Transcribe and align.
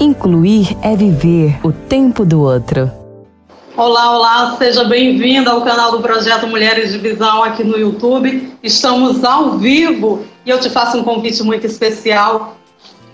Incluir 0.00 0.76
é 0.80 0.94
viver 0.94 1.58
o 1.64 1.72
tempo 1.72 2.24
do 2.24 2.40
outro. 2.40 2.88
Olá, 3.76 4.16
olá, 4.16 4.56
seja 4.56 4.84
bem-vindo 4.84 5.50
ao 5.50 5.62
canal 5.62 5.90
do 5.90 6.00
Projeto 6.00 6.46
Mulheres 6.46 6.92
de 6.92 6.98
Visão 6.98 7.42
aqui 7.42 7.64
no 7.64 7.76
YouTube. 7.76 8.56
Estamos 8.62 9.24
ao 9.24 9.58
vivo 9.58 10.24
e 10.46 10.50
eu 10.50 10.60
te 10.60 10.70
faço 10.70 10.98
um 10.98 11.02
convite 11.02 11.42
muito 11.42 11.66
especial 11.66 12.56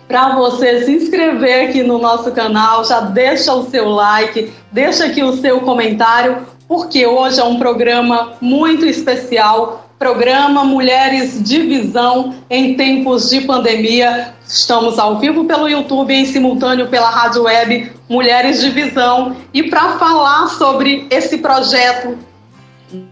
para 0.07 0.35
você 0.35 0.85
se 0.85 0.93
inscrever 0.93 1.71
aqui 1.71 1.83
no 1.83 1.99
nosso 1.99 2.31
canal. 2.33 2.85
Já 2.85 3.01
deixa 3.01 3.55
o 3.55 3.65
seu 3.71 3.89
like, 3.89 4.53
deixa 4.71 5.07
aqui 5.07 5.23
o 5.23 5.39
seu 5.39 5.63
comentário, 5.63 6.47
porque 6.69 7.07
hoje 7.07 7.41
é 7.41 7.45
um 7.45 7.59
programa 7.59 8.35
muito 8.43 8.85
especial 8.85 9.84
programa 9.99 10.65
Mulheres 10.65 11.43
de 11.43 11.63
Visão 11.63 12.35
em 12.51 12.75
tempos 12.75 13.31
de 13.31 13.43
pandemia. 13.43 14.35
Estamos 14.47 14.99
ao 14.99 15.19
vivo 15.19 15.45
pelo 15.45 15.69
YouTube 15.69 16.13
e 16.13 16.19
em 16.19 16.27
simultâneo 16.27 16.89
pela 16.89 17.09
rádio 17.09 17.45
web 17.45 17.93
Mulheres 18.09 18.61
de 18.61 18.71
Visão. 18.71 19.37
E 19.53 19.63
para 19.65 19.99
falar 19.99 20.49
sobre 20.49 21.07
esse 21.11 21.39
projeto 21.39 22.19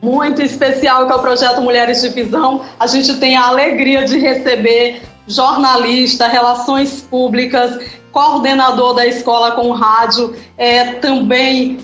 muito 0.00 0.42
especial 0.42 1.06
que 1.06 1.12
é 1.12 1.16
o 1.16 1.20
projeto 1.20 1.60
Mulheres 1.60 2.02
de 2.02 2.08
Visão, 2.10 2.62
a 2.78 2.86
gente 2.86 3.14
tem 3.18 3.36
a 3.36 3.46
alegria 3.46 4.04
de 4.04 4.18
receber 4.18 5.02
jornalista, 5.26 6.26
relações 6.26 7.00
públicas, 7.02 7.78
coordenador 8.10 8.94
da 8.94 9.06
escola 9.06 9.52
com 9.52 9.70
rádio, 9.70 10.36
é 10.58 10.94
também 10.94 11.78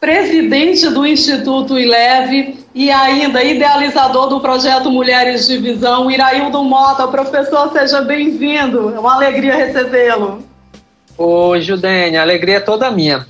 presidente 0.00 0.88
do 0.88 1.06
Instituto 1.06 1.78
Ileve 1.78 2.65
e 2.76 2.90
ainda 2.90 3.42
idealizador 3.42 4.28
do 4.28 4.38
projeto 4.38 4.90
Mulheres 4.90 5.46
de 5.46 5.56
Visão, 5.56 6.10
Iraildo 6.10 6.62
Mota. 6.62 7.08
Professor, 7.08 7.72
seja 7.72 8.02
bem-vindo. 8.02 8.94
É 8.94 9.00
uma 9.00 9.14
alegria 9.14 9.56
recebê-lo. 9.56 10.44
Oi, 11.16 11.62
Judene, 11.62 12.18
a 12.18 12.20
alegria 12.20 12.56
é 12.56 12.60
toda 12.60 12.90
minha. 12.90 13.26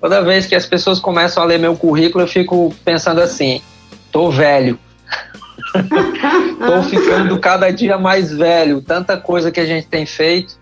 Toda 0.00 0.22
vez 0.22 0.46
que 0.46 0.54
as 0.54 0.64
pessoas 0.64 1.00
começam 1.00 1.42
a 1.42 1.46
ler 1.46 1.58
meu 1.58 1.74
currículo, 1.74 2.22
eu 2.22 2.28
fico 2.28 2.72
pensando 2.84 3.20
assim: 3.20 3.60
tô 4.12 4.30
velho. 4.30 4.78
tô 5.74 6.82
ficando 6.84 7.36
cada 7.40 7.72
dia 7.72 7.98
mais 7.98 8.30
velho. 8.30 8.80
Tanta 8.80 9.16
coisa 9.16 9.50
que 9.50 9.58
a 9.58 9.66
gente 9.66 9.88
tem 9.88 10.06
feito, 10.06 10.56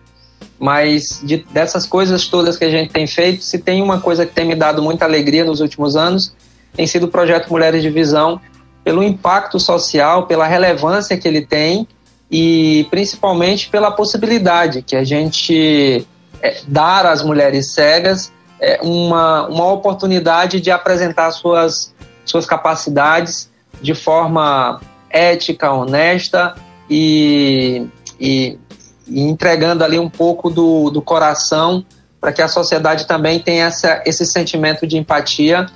mas 0.59 1.21
de, 1.23 1.45
dessas 1.53 1.85
coisas 1.85 2.27
todas 2.27 2.57
que 2.57 2.65
a 2.65 2.71
gente 2.71 2.91
tem 2.95 3.07
feito, 3.07 3.45
se 3.45 3.59
tem 3.59 3.83
uma 3.83 4.01
coisa 4.01 4.25
que 4.25 4.33
tem 4.33 4.47
me 4.47 4.55
dado 4.55 4.83
muita 4.83 5.05
alegria 5.05 5.45
nos 5.45 5.61
últimos 5.61 5.97
anos, 5.97 6.35
tem 6.75 6.87
sido 6.87 7.05
o 7.05 7.09
projeto 7.09 7.51
Mulheres 7.51 7.83
de 7.83 7.91
Visão, 7.91 8.41
pelo 8.85 9.03
impacto 9.03 9.61
social, 9.61 10.27
pela 10.27 10.47
relevância 10.47 11.17
que 11.17 11.29
ele 11.29 11.47
tem 11.47 11.87
e 12.31 12.87
principalmente 12.91 13.69
pela 13.69 13.91
possibilidade 13.91 14.83
que 14.83 14.97
a 14.97 15.05
gente 15.05 16.07
é, 16.41 16.61
dar 16.67 17.07
às 17.07 17.23
mulheres 17.23 17.73
cegas 17.73 18.33
é, 18.61 18.81
uma, 18.83 19.47
uma 19.49 19.71
oportunidade 19.73 20.61
de 20.61 20.71
apresentar 20.71 21.31
suas, 21.33 21.95
suas 22.25 22.47
capacidades 22.47 23.51
de 23.81 23.95
forma 23.95 24.81
ética, 25.11 25.73
honesta 25.73 26.55
e, 26.89 27.87
e, 28.19 28.59
e 29.07 29.23
entregando 29.23 29.85
ali 29.85 29.99
um 29.99 30.09
pouco 30.09 30.49
do, 30.49 30.91
do 30.91 31.03
coração 31.03 31.85
para 32.21 32.33
que 32.33 32.41
a 32.41 32.49
sociedade 32.49 33.07
também 33.07 33.41
tenha 33.41 33.67
essa, 33.67 34.01
esse 34.07 34.25
sentimento 34.25 34.87
de 34.87 34.97
empatia 34.97 35.67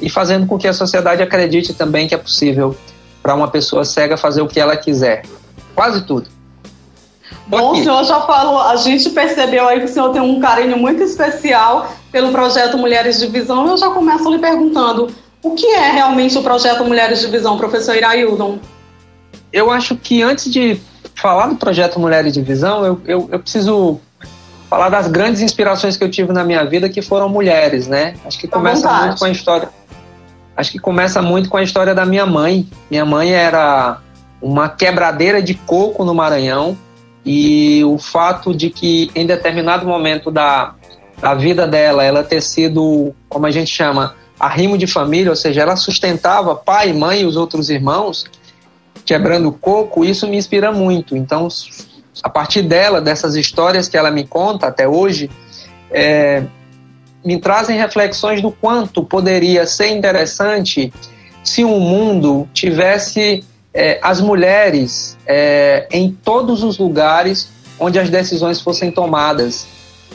e 0.00 0.08
fazendo 0.08 0.46
com 0.46 0.58
que 0.58 0.66
a 0.66 0.72
sociedade 0.72 1.22
acredite 1.22 1.74
também 1.74 2.08
que 2.08 2.14
é 2.14 2.18
possível 2.18 2.76
para 3.22 3.34
uma 3.34 3.48
pessoa 3.48 3.84
cega 3.84 4.16
fazer 4.16 4.42
o 4.42 4.48
que 4.48 4.58
ela 4.58 4.76
quiser. 4.76 5.22
Quase 5.74 6.02
tudo. 6.02 6.28
Bom, 7.46 7.72
o 7.72 7.76
senhor 7.76 8.04
já 8.04 8.20
falou, 8.20 8.60
a 8.60 8.76
gente 8.76 9.10
percebeu 9.10 9.66
aí 9.66 9.80
que 9.80 9.86
o 9.86 9.88
senhor 9.88 10.10
tem 10.10 10.22
um 10.22 10.40
carinho 10.40 10.76
muito 10.76 11.02
especial 11.02 11.92
pelo 12.12 12.30
projeto 12.30 12.78
Mulheres 12.78 13.18
de 13.18 13.26
Visão. 13.26 13.66
Eu 13.66 13.76
já 13.76 13.90
começo 13.90 14.30
lhe 14.30 14.38
perguntando, 14.38 15.08
o 15.42 15.54
que 15.54 15.66
é 15.66 15.90
realmente 15.90 16.38
o 16.38 16.42
projeto 16.42 16.84
Mulheres 16.84 17.20
de 17.20 17.26
Visão, 17.26 17.58
professor 17.58 17.96
Iraildon? 17.96 18.58
Eu 19.52 19.70
acho 19.70 19.96
que 19.96 20.22
antes 20.22 20.50
de 20.50 20.80
falar 21.14 21.48
do 21.48 21.56
projeto 21.56 21.98
Mulheres 21.98 22.32
de 22.32 22.40
Visão, 22.40 22.84
eu, 22.84 23.00
eu, 23.04 23.28
eu 23.32 23.40
preciso 23.40 24.00
falar 24.68 24.88
das 24.88 25.08
grandes 25.08 25.42
inspirações 25.42 25.96
que 25.96 26.04
eu 26.04 26.10
tive 26.10 26.32
na 26.32 26.44
minha 26.44 26.64
vida, 26.64 26.88
que 26.88 27.02
foram 27.02 27.28
mulheres, 27.28 27.88
né? 27.88 28.14
Acho 28.24 28.38
que 28.38 28.46
começa 28.46 28.88
muito 28.92 29.18
com 29.18 29.24
a 29.24 29.30
história 29.30 29.68
acho 30.60 30.72
que 30.72 30.78
começa 30.78 31.20
muito 31.22 31.48
com 31.48 31.56
a 31.56 31.62
história 31.62 31.94
da 31.94 32.04
minha 32.04 32.26
mãe. 32.26 32.68
Minha 32.90 33.04
mãe 33.04 33.32
era 33.32 33.98
uma 34.40 34.68
quebradeira 34.68 35.42
de 35.42 35.54
coco 35.54 36.04
no 36.04 36.14
Maranhão 36.14 36.76
e 37.24 37.82
o 37.84 37.98
fato 37.98 38.54
de 38.54 38.70
que 38.70 39.10
em 39.14 39.26
determinado 39.26 39.86
momento 39.86 40.30
da, 40.30 40.74
da 41.20 41.34
vida 41.34 41.66
dela 41.66 42.04
ela 42.04 42.22
ter 42.22 42.40
sido, 42.40 43.14
como 43.28 43.46
a 43.46 43.50
gente 43.50 43.70
chama, 43.70 44.14
arrimo 44.38 44.78
de 44.78 44.86
família, 44.86 45.30
ou 45.30 45.36
seja, 45.36 45.62
ela 45.62 45.76
sustentava 45.76 46.54
pai, 46.54 46.92
mãe 46.92 47.22
e 47.22 47.24
os 47.26 47.36
outros 47.36 47.68
irmãos 47.68 48.24
quebrando 49.04 49.50
coco, 49.50 50.04
isso 50.04 50.28
me 50.28 50.36
inspira 50.36 50.70
muito. 50.70 51.16
Então, 51.16 51.48
a 52.22 52.28
partir 52.28 52.62
dela, 52.62 53.00
dessas 53.00 53.34
histórias 53.34 53.88
que 53.88 53.96
ela 53.96 54.10
me 54.10 54.24
conta 54.24 54.68
até 54.68 54.86
hoje, 54.86 55.30
é, 55.90 56.44
me 57.24 57.38
trazem 57.38 57.78
reflexões 57.78 58.40
do 58.40 58.50
quanto 58.50 59.04
poderia 59.04 59.66
ser 59.66 59.88
interessante 59.88 60.92
se 61.42 61.64
o 61.64 61.80
mundo 61.80 62.48
tivesse 62.52 63.44
é, 63.72 63.98
as 64.02 64.20
mulheres 64.20 65.16
é, 65.26 65.86
em 65.90 66.10
todos 66.10 66.62
os 66.62 66.78
lugares 66.78 67.48
onde 67.78 67.98
as 67.98 68.10
decisões 68.10 68.60
fossem 68.60 68.90
tomadas. 68.90 69.66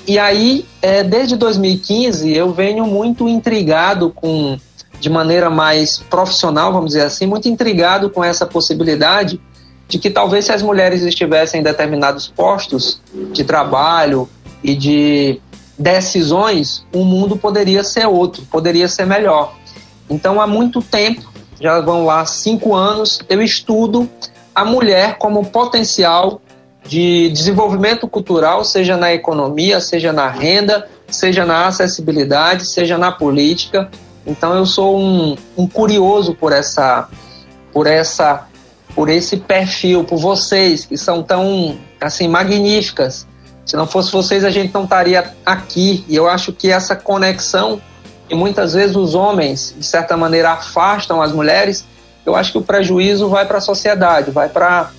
E 0.08 0.20
aí, 0.20 0.66
é, 0.82 1.04
desde 1.04 1.36
2015, 1.36 2.32
eu 2.32 2.54
venho 2.54 2.86
muito 2.86 3.28
intrigado 3.28 4.12
com, 4.12 4.58
de 5.00 5.10
maneira 5.10 5.50
mais 5.50 5.98
profissional, 5.98 6.72
vamos 6.72 6.92
dizer 6.92 7.04
assim, 7.04 7.26
muito 7.26 7.48
intrigado 7.48 8.10
com 8.10 8.24
essa 8.24 8.46
possibilidade 8.46 9.42
de 9.88 9.98
que 9.98 10.10
talvez 10.10 10.46
se 10.46 10.52
as 10.52 10.62
mulheres 10.62 11.02
estivessem 11.02 11.62
em 11.62 11.64
determinados 11.64 12.28
postos 12.28 13.02
de 13.32 13.44
trabalho 13.44 14.30
e 14.64 14.76
de 14.76 15.40
decisões, 15.78 16.86
o 16.94 17.04
mundo 17.04 17.36
poderia 17.36 17.84
ser 17.84 18.06
outro, 18.06 18.44
poderia 18.50 18.88
ser 18.88 19.06
melhor. 19.06 19.56
Então, 20.10 20.40
há 20.40 20.48
muito 20.48 20.82
tempo, 20.82 21.32
já 21.60 21.82
vão 21.82 22.06
lá 22.06 22.26
cinco 22.26 22.74
anos, 22.74 23.20
eu 23.30 23.42
estudo 23.42 24.10
a 24.54 24.64
mulher 24.64 25.18
como 25.18 25.46
potencial 25.46 26.42
de 26.88 27.30
desenvolvimento 27.30 28.08
cultural, 28.08 28.64
seja 28.64 28.96
na 28.96 29.14
economia, 29.14 29.82
seja 29.82 30.14
na 30.14 30.30
renda, 30.30 30.88
seja 31.10 31.46
na 31.46 31.68
acessibilidade, 31.68 32.68
seja 32.68 32.98
na 32.98 33.12
política. 33.12 33.90
Então, 34.26 34.56
eu 34.56 34.66
sou 34.66 34.98
um, 34.98 35.36
um 35.58 35.68
curioso 35.68 36.36
por 36.36 36.52
essa, 36.52 37.10
por 37.74 37.88
essa, 37.88 38.48
por 38.94 39.10
esse 39.10 39.38
perfil, 39.38 40.04
por 40.04 40.18
vocês 40.18 40.86
que 40.86 40.98
são 40.98 41.22
tão 41.22 41.78
assim 42.00 42.28
magníficas 42.28 43.28
se 43.66 43.76
não 43.76 43.88
fosse 43.88 44.12
vocês, 44.12 44.44
a 44.44 44.52
gente 44.52 44.74
não 44.74 44.84
estaria 44.84 45.34
aqui. 45.46 46.06
E 46.08 46.16
eu 46.16 46.30
acho 46.30 46.54
que 46.54 46.72
essa 46.72 46.96
conexão, 46.96 47.82
e 48.30 48.36
muitas 48.36 48.74
vezes 48.74 48.96
os 48.96 49.16
homens, 49.16 49.76
de 49.78 49.86
certa 49.86 50.16
maneira, 50.16 50.52
afastam 50.52 51.22
as 51.22 51.32
mulheres, 51.32 51.86
eu 52.26 52.36
acho 52.36 52.52
que 52.52 52.58
o 52.58 52.62
prejuízo 52.62 53.28
vai 53.28 53.46
para 53.46 53.58
a 53.58 53.62
sociedade, 53.62 54.32
vai 54.32 54.50
para 54.50 54.92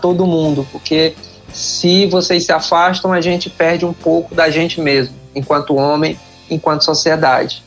todo 0.00 0.26
mundo, 0.26 0.66
porque 0.72 1.14
se 1.52 2.06
vocês 2.06 2.44
se 2.44 2.52
afastam, 2.52 3.12
a 3.12 3.20
gente 3.20 3.48
perde 3.48 3.86
um 3.86 3.92
pouco 3.92 4.34
da 4.34 4.50
gente 4.50 4.80
mesmo, 4.80 5.14
enquanto 5.34 5.76
homem, 5.76 6.18
enquanto 6.50 6.84
sociedade. 6.84 7.62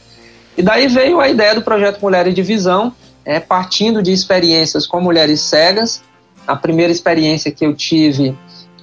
E 0.58 0.62
daí 0.62 0.88
veio 0.88 1.20
a 1.20 1.30
ideia 1.30 1.54
do 1.54 1.62
projeto 1.62 2.02
Mulheres 2.02 2.34
de 2.34 2.42
Visão, 2.42 2.94
é, 3.24 3.40
partindo 3.40 4.02
de 4.02 4.12
experiências 4.12 4.88
com 4.88 5.00
mulheres 5.00 5.42
cegas. 5.42 6.02
A 6.46 6.56
primeira 6.56 6.92
experiência 6.92 7.52
que 7.52 7.66
eu 7.66 7.76
tive 7.76 8.36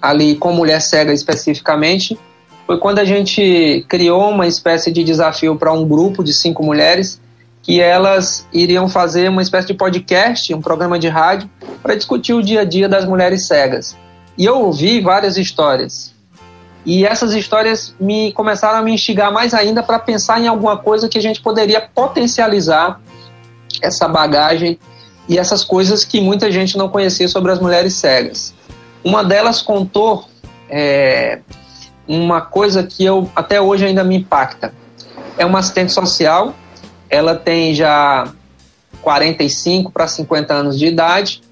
ali 0.05 0.37
com 0.37 0.53
mulher 0.53 0.83
cega 0.83 1.15
especificamente, 1.15 2.19
foi 2.67 2.79
quando 2.79 2.99
a 2.99 3.05
gente 3.05 3.85
criou 3.89 4.29
uma 4.29 4.47
espécie 4.47 4.93
de 4.93 5.03
desafio 5.03 5.57
para 5.57 5.73
um 5.73 5.89
grupo 5.89 6.23
de 6.23 6.35
cinco 6.35 6.63
mulheres 6.63 7.19
que 7.63 7.81
elas 7.81 8.47
iriam 8.53 8.87
fazer 8.87 9.31
uma 9.31 9.41
espécie 9.41 9.69
de 9.69 9.75
podcast, 9.75 10.53
um 10.53 10.61
programa 10.61 10.99
de 10.99 11.09
rádio, 11.09 11.49
para 11.83 11.95
discutir 11.95 12.35
o 12.35 12.43
dia 12.43 12.61
a 12.61 12.65
dia 12.65 12.87
das 12.87 13.07
mulheres 13.07 13.47
cegas. 13.47 13.97
E 14.37 14.45
eu 14.45 14.59
ouvi 14.59 15.01
várias 15.01 15.39
histórias. 15.39 16.13
E 16.85 17.07
essas 17.07 17.33
histórias 17.33 17.95
me 17.99 18.31
começaram 18.33 18.81
a 18.81 18.83
me 18.83 18.93
instigar 18.93 19.33
mais 19.33 19.55
ainda 19.55 19.83
para 19.83 19.99
pensar 19.99 20.39
em 20.39 20.47
alguma 20.47 20.77
coisa 20.77 21.09
que 21.09 21.17
a 21.17 21.23
gente 21.23 21.41
poderia 21.41 21.81
potencializar 21.81 23.01
essa 23.81 24.07
bagagem 24.07 24.79
e 25.27 25.39
essas 25.39 25.65
coisas 25.65 26.05
que 26.05 26.21
muita 26.21 26.53
gente 26.53 26.77
não 26.77 26.91
conhecia 26.91 27.27
sobre 27.27 27.51
as 27.51 27.59
mulheres 27.59 27.95
cegas. 27.95 28.54
Uma 29.05 29.23
delas 29.23 29.61
contou 29.61 30.25
é, 30.71 31.41
uma 32.09 32.41
coisa 32.41 32.83
que 32.83 33.05
eu 33.05 33.31
até 33.37 33.61
hoje 33.61 33.85
ainda 33.85 34.03
me 34.03 34.17
impacta. 34.17 34.73
É 35.37 35.45
uma 35.45 35.59
assistente 35.59 35.93
social, 35.93 36.55
ela 37.11 37.35
tem 37.35 37.75
já 37.75 38.33
45 39.03 39.93
para 39.93 40.09
50 40.09 40.55
anos 40.55 40.79
de 40.79 40.87
idade, 40.87 41.43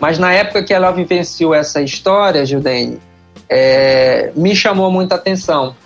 mas 0.00 0.18
na 0.18 0.32
época 0.32 0.62
que 0.62 0.72
ela 0.72 0.90
vivenciou 0.90 1.54
essa 1.54 1.82
história, 1.82 2.46
Judene, 2.46 2.98
é, 3.48 4.32
me 4.34 4.56
chamou 4.56 4.90
muita 4.90 5.14
atenção. 5.16 5.76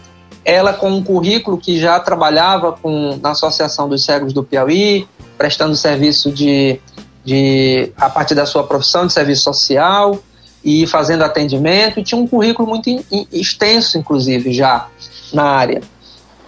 ela 0.45 0.73
com 0.73 0.91
um 0.91 1.03
currículo 1.03 1.59
que 1.59 1.79
já 1.79 2.01
trabalhava 2.01 2.73
com, 2.73 3.19
na 3.21 3.31
Associação 3.31 3.89
dos 3.89 4.05
Cegos 4.05 4.33
do 4.33 4.43
Piauí, 4.43 5.07
prestando 5.37 5.77
serviço 5.77 6.31
de, 6.31 6.81
de 7.25 7.93
a 7.97 8.09
partir 8.09 8.35
da 8.35 8.47
sua 8.47 8.65
profissão 8.65 9.07
de 9.07 9.13
serviço 9.13 9.43
social 9.43 10.19
e 10.65 10.87
fazendo 10.87 11.23
atendimento, 11.23 12.01
e 12.01 12.05
tinha 12.05 12.21
um 12.21 12.27
currículo 12.27 12.69
muito 12.69 12.91
in, 12.91 13.05
in, 13.11 13.27
extenso, 13.33 13.97
inclusive, 13.97 14.53
já 14.53 14.89
na 15.33 15.45
área. 15.45 15.81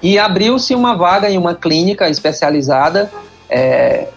E 0.03 0.19
abriu-se 0.19 0.75
uma 0.75 0.97
vaga 0.97 1.31
em 1.31 1.39
uma 1.39 1.55
clínica 1.55 2.09
especializada 2.09 3.11
é, 3.49 4.09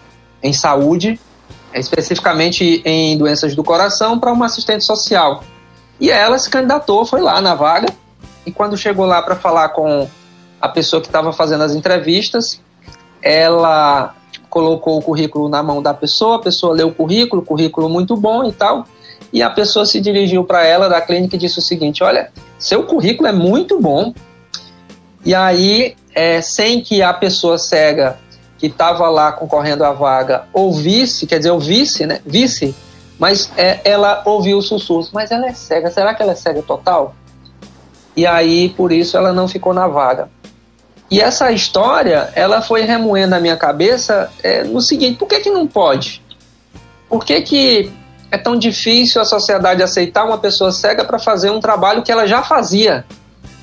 em 0.41 0.53
saúde, 0.53 1.19
especificamente 1.73 2.81
em 2.85 3.17
doenças 3.17 3.55
do 3.55 3.63
coração, 3.63 4.19
para 4.19 4.31
uma 4.31 4.45
assistente 4.45 4.83
social. 4.83 5.43
E 5.99 6.09
ela 6.09 6.37
se 6.37 6.49
candidatou, 6.49 7.05
foi 7.05 7.21
lá 7.21 7.39
na 7.41 7.55
vaga, 7.55 7.93
e 8.45 8.51
quando 8.51 8.77
chegou 8.77 9.05
lá 9.05 9.21
para 9.21 9.35
falar 9.35 9.69
com 9.69 10.07
a 10.59 10.69
pessoa 10.69 11.01
que 11.01 11.07
estava 11.07 11.31
fazendo 11.33 11.63
as 11.63 11.73
entrevistas, 11.73 12.61
ela 13.21 14.15
colocou 14.49 14.97
o 14.97 15.01
currículo 15.01 15.49
na 15.49 15.63
mão 15.63 15.81
da 15.81 15.93
pessoa, 15.93 16.35
a 16.35 16.39
pessoa 16.39 16.75
leu 16.75 16.89
o 16.89 16.93
currículo, 16.93 17.41
currículo 17.41 17.89
muito 17.89 18.15
bom 18.15 18.43
e 18.43 18.51
tal, 18.51 18.85
e 19.33 19.41
a 19.41 19.49
pessoa 19.49 19.83
se 19.83 19.99
dirigiu 19.99 20.43
para 20.43 20.63
ela 20.63 20.87
da 20.87 21.01
clínica 21.01 21.35
e 21.35 21.39
disse 21.39 21.57
o 21.57 21.61
seguinte: 21.61 22.03
Olha, 22.03 22.31
seu 22.59 22.83
currículo 22.83 23.27
é 23.27 23.31
muito 23.31 23.81
bom. 23.81 24.13
E 25.25 25.33
aí, 25.33 25.95
é, 26.13 26.39
sem 26.39 26.81
que 26.81 27.01
a 27.01 27.11
pessoa 27.11 27.57
cega 27.57 28.19
que 28.59 28.67
estava 28.67 29.09
lá 29.09 29.31
concorrendo 29.31 29.83
à 29.83 29.91
vaga 29.91 30.45
ouvisse, 30.53 31.25
quer 31.25 31.39
dizer, 31.39 31.49
ouvisse, 31.49 32.05
né? 32.05 32.21
Visse, 32.25 32.75
mas 33.17 33.51
é, 33.57 33.79
ela 33.83 34.21
ouviu 34.23 34.59
o 34.59 34.61
sussurro. 34.61 35.09
Mas 35.11 35.31
ela 35.31 35.47
é 35.47 35.53
cega, 35.53 35.89
será 35.89 36.13
que 36.13 36.21
ela 36.21 36.33
é 36.33 36.35
cega 36.35 36.61
total? 36.61 37.15
E 38.15 38.27
aí, 38.27 38.69
por 38.69 38.91
isso, 38.91 39.17
ela 39.17 39.33
não 39.33 39.47
ficou 39.47 39.73
na 39.73 39.87
vaga. 39.87 40.29
E 41.09 41.19
essa 41.19 41.51
história, 41.51 42.31
ela 42.35 42.61
foi 42.61 42.83
remoendo 42.83 43.31
na 43.31 43.39
minha 43.39 43.57
cabeça 43.57 44.31
é, 44.43 44.63
no 44.63 44.79
seguinte: 44.79 45.17
por 45.17 45.27
que, 45.27 45.39
que 45.39 45.49
não 45.49 45.65
pode? 45.65 46.21
Por 47.09 47.25
que, 47.25 47.41
que 47.41 47.91
é 48.33 48.37
tão 48.39 48.57
difícil 48.57 49.21
a 49.21 49.25
sociedade 49.25 49.83
aceitar 49.83 50.25
uma 50.25 50.39
pessoa 50.39 50.71
cega 50.71 51.05
para 51.05 51.19
fazer 51.19 51.51
um 51.51 51.59
trabalho 51.59 52.01
que 52.01 52.11
ela 52.11 52.25
já 52.25 52.41
fazia, 52.41 53.05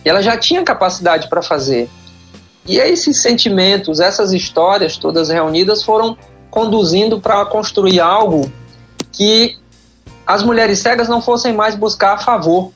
e 0.04 0.08
ela 0.08 0.22
já 0.22 0.36
tinha 0.36 0.62
capacidade 0.62 1.28
para 1.28 1.42
fazer. 1.42 1.90
E 2.64 2.78
esses 2.78 3.20
sentimentos, 3.20 3.98
essas 3.98 4.32
histórias 4.32 4.96
todas 4.96 5.28
reunidas 5.28 5.82
foram 5.82 6.16
conduzindo 6.52 7.20
para 7.20 7.44
construir 7.46 7.98
algo 7.98 8.48
que 9.10 9.58
as 10.24 10.44
mulheres 10.44 10.78
cegas 10.78 11.08
não 11.08 11.20
fossem 11.20 11.52
mais 11.52 11.74
buscar 11.74 12.22
favor. 12.22 12.70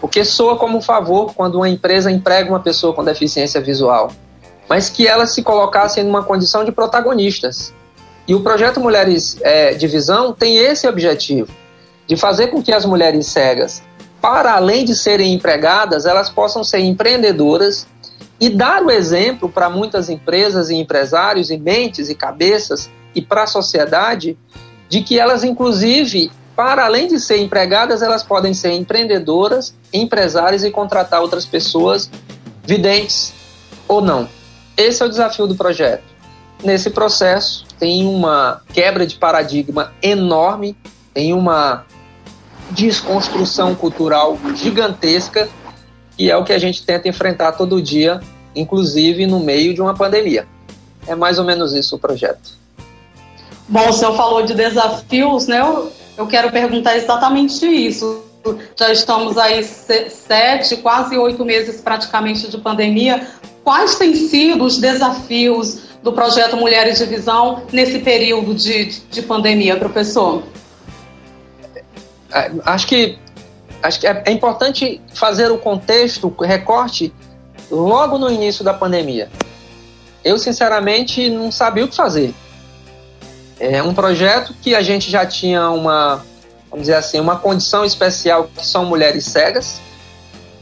Porque 0.00 0.24
soa 0.24 0.56
como 0.56 0.80
favor 0.80 1.34
quando 1.34 1.56
uma 1.56 1.68
empresa 1.68 2.10
emprega 2.10 2.48
uma 2.48 2.60
pessoa 2.60 2.94
com 2.94 3.04
deficiência 3.04 3.60
visual, 3.60 4.10
mas 4.66 4.88
que 4.88 5.06
elas 5.06 5.34
se 5.34 5.42
colocassem 5.42 6.04
numa 6.04 6.22
condição 6.22 6.64
de 6.64 6.72
protagonistas. 6.72 7.70
E 8.26 8.34
o 8.34 8.40
projeto 8.40 8.80
Mulheres 8.80 9.38
é, 9.40 9.74
de 9.74 9.86
Visão 9.86 10.32
tem 10.32 10.56
esse 10.56 10.88
objetivo, 10.88 11.52
de 12.06 12.16
fazer 12.16 12.48
com 12.48 12.62
que 12.62 12.72
as 12.72 12.84
mulheres 12.84 13.26
cegas, 13.26 13.82
para 14.20 14.54
além 14.54 14.84
de 14.84 14.96
serem 14.96 15.32
empregadas, 15.32 16.06
elas 16.06 16.28
possam 16.28 16.64
ser 16.64 16.80
empreendedoras 16.80 17.86
e 18.40 18.48
dar 18.48 18.82
o 18.82 18.90
exemplo 18.90 19.48
para 19.48 19.70
muitas 19.70 20.08
empresas 20.08 20.70
e 20.70 20.74
empresários 20.74 21.50
e 21.50 21.56
mentes 21.56 22.08
e 22.08 22.14
cabeças 22.14 22.90
e 23.14 23.22
para 23.22 23.44
a 23.44 23.46
sociedade 23.46 24.36
de 24.88 25.02
que 25.02 25.18
elas, 25.18 25.44
inclusive, 25.44 26.30
para 26.54 26.84
além 26.84 27.06
de 27.06 27.20
ser 27.20 27.38
empregadas, 27.38 28.02
elas 28.02 28.22
podem 28.22 28.52
ser 28.52 28.72
empreendedoras, 28.72 29.74
empresárias 29.92 30.64
e 30.64 30.70
contratar 30.70 31.20
outras 31.20 31.46
pessoas 31.46 32.10
videntes 32.64 33.32
ou 33.86 34.00
não. 34.00 34.28
Esse 34.76 35.02
é 35.02 35.06
o 35.06 35.08
desafio 35.08 35.46
do 35.46 35.54
projeto. 35.54 36.15
Nesse 36.62 36.90
processo, 36.90 37.66
tem 37.78 38.06
uma 38.06 38.62
quebra 38.72 39.06
de 39.06 39.16
paradigma 39.16 39.92
enorme, 40.02 40.76
tem 41.12 41.32
uma 41.32 41.84
desconstrução 42.70 43.74
cultural 43.74 44.38
gigantesca, 44.54 45.48
e 46.18 46.30
é 46.30 46.36
o 46.36 46.44
que 46.44 46.52
a 46.52 46.58
gente 46.58 46.84
tenta 46.84 47.08
enfrentar 47.08 47.52
todo 47.52 47.80
dia, 47.80 48.20
inclusive 48.54 49.26
no 49.26 49.38
meio 49.38 49.74
de 49.74 49.82
uma 49.82 49.94
pandemia. 49.94 50.48
É 51.06 51.14
mais 51.14 51.38
ou 51.38 51.44
menos 51.44 51.72
isso 51.72 51.96
o 51.96 51.98
projeto. 51.98 52.56
Bom, 53.68 53.88
o 53.88 53.92
senhor 53.92 54.16
falou 54.16 54.42
de 54.42 54.54
desafios, 54.54 55.46
né? 55.46 55.60
Eu, 55.60 55.92
eu 56.16 56.26
quero 56.26 56.50
perguntar 56.50 56.96
exatamente 56.96 57.66
isso. 57.66 58.24
Já 58.76 58.92
estamos 58.92 59.36
aí 59.36 59.62
sete, 59.62 60.76
quase 60.76 61.18
oito 61.18 61.44
meses 61.44 61.80
praticamente 61.80 62.48
de 62.48 62.58
pandemia. 62.58 63.28
Quais 63.66 63.96
têm 63.96 64.14
sido 64.14 64.62
os 64.62 64.78
desafios 64.78 65.78
do 66.00 66.12
projeto 66.12 66.56
Mulheres 66.56 67.00
de 67.00 67.04
Visão 67.04 67.64
nesse 67.72 67.98
período 67.98 68.54
de, 68.54 69.00
de 69.10 69.22
pandemia, 69.22 69.76
professor? 69.76 70.44
É, 72.32 72.52
acho 72.64 72.86
que, 72.86 73.18
acho 73.82 73.98
que 73.98 74.06
é, 74.06 74.22
é 74.24 74.30
importante 74.30 75.00
fazer 75.12 75.50
o 75.50 75.58
contexto, 75.58 76.32
o 76.38 76.42
recorte, 76.44 77.12
logo 77.68 78.18
no 78.18 78.30
início 78.30 78.62
da 78.64 78.72
pandemia. 78.72 79.28
Eu, 80.22 80.38
sinceramente, 80.38 81.28
não 81.28 81.50
sabia 81.50 81.86
o 81.86 81.88
que 81.88 81.96
fazer. 81.96 82.32
É 83.58 83.82
um 83.82 83.92
projeto 83.92 84.54
que 84.62 84.76
a 84.76 84.80
gente 84.80 85.10
já 85.10 85.26
tinha 85.26 85.70
uma, 85.70 86.24
vamos 86.70 86.82
dizer 86.82 86.94
assim, 86.94 87.18
uma 87.18 87.34
condição 87.34 87.84
especial 87.84 88.48
que 88.56 88.64
são 88.64 88.84
mulheres 88.84 89.24
cegas, 89.24 89.80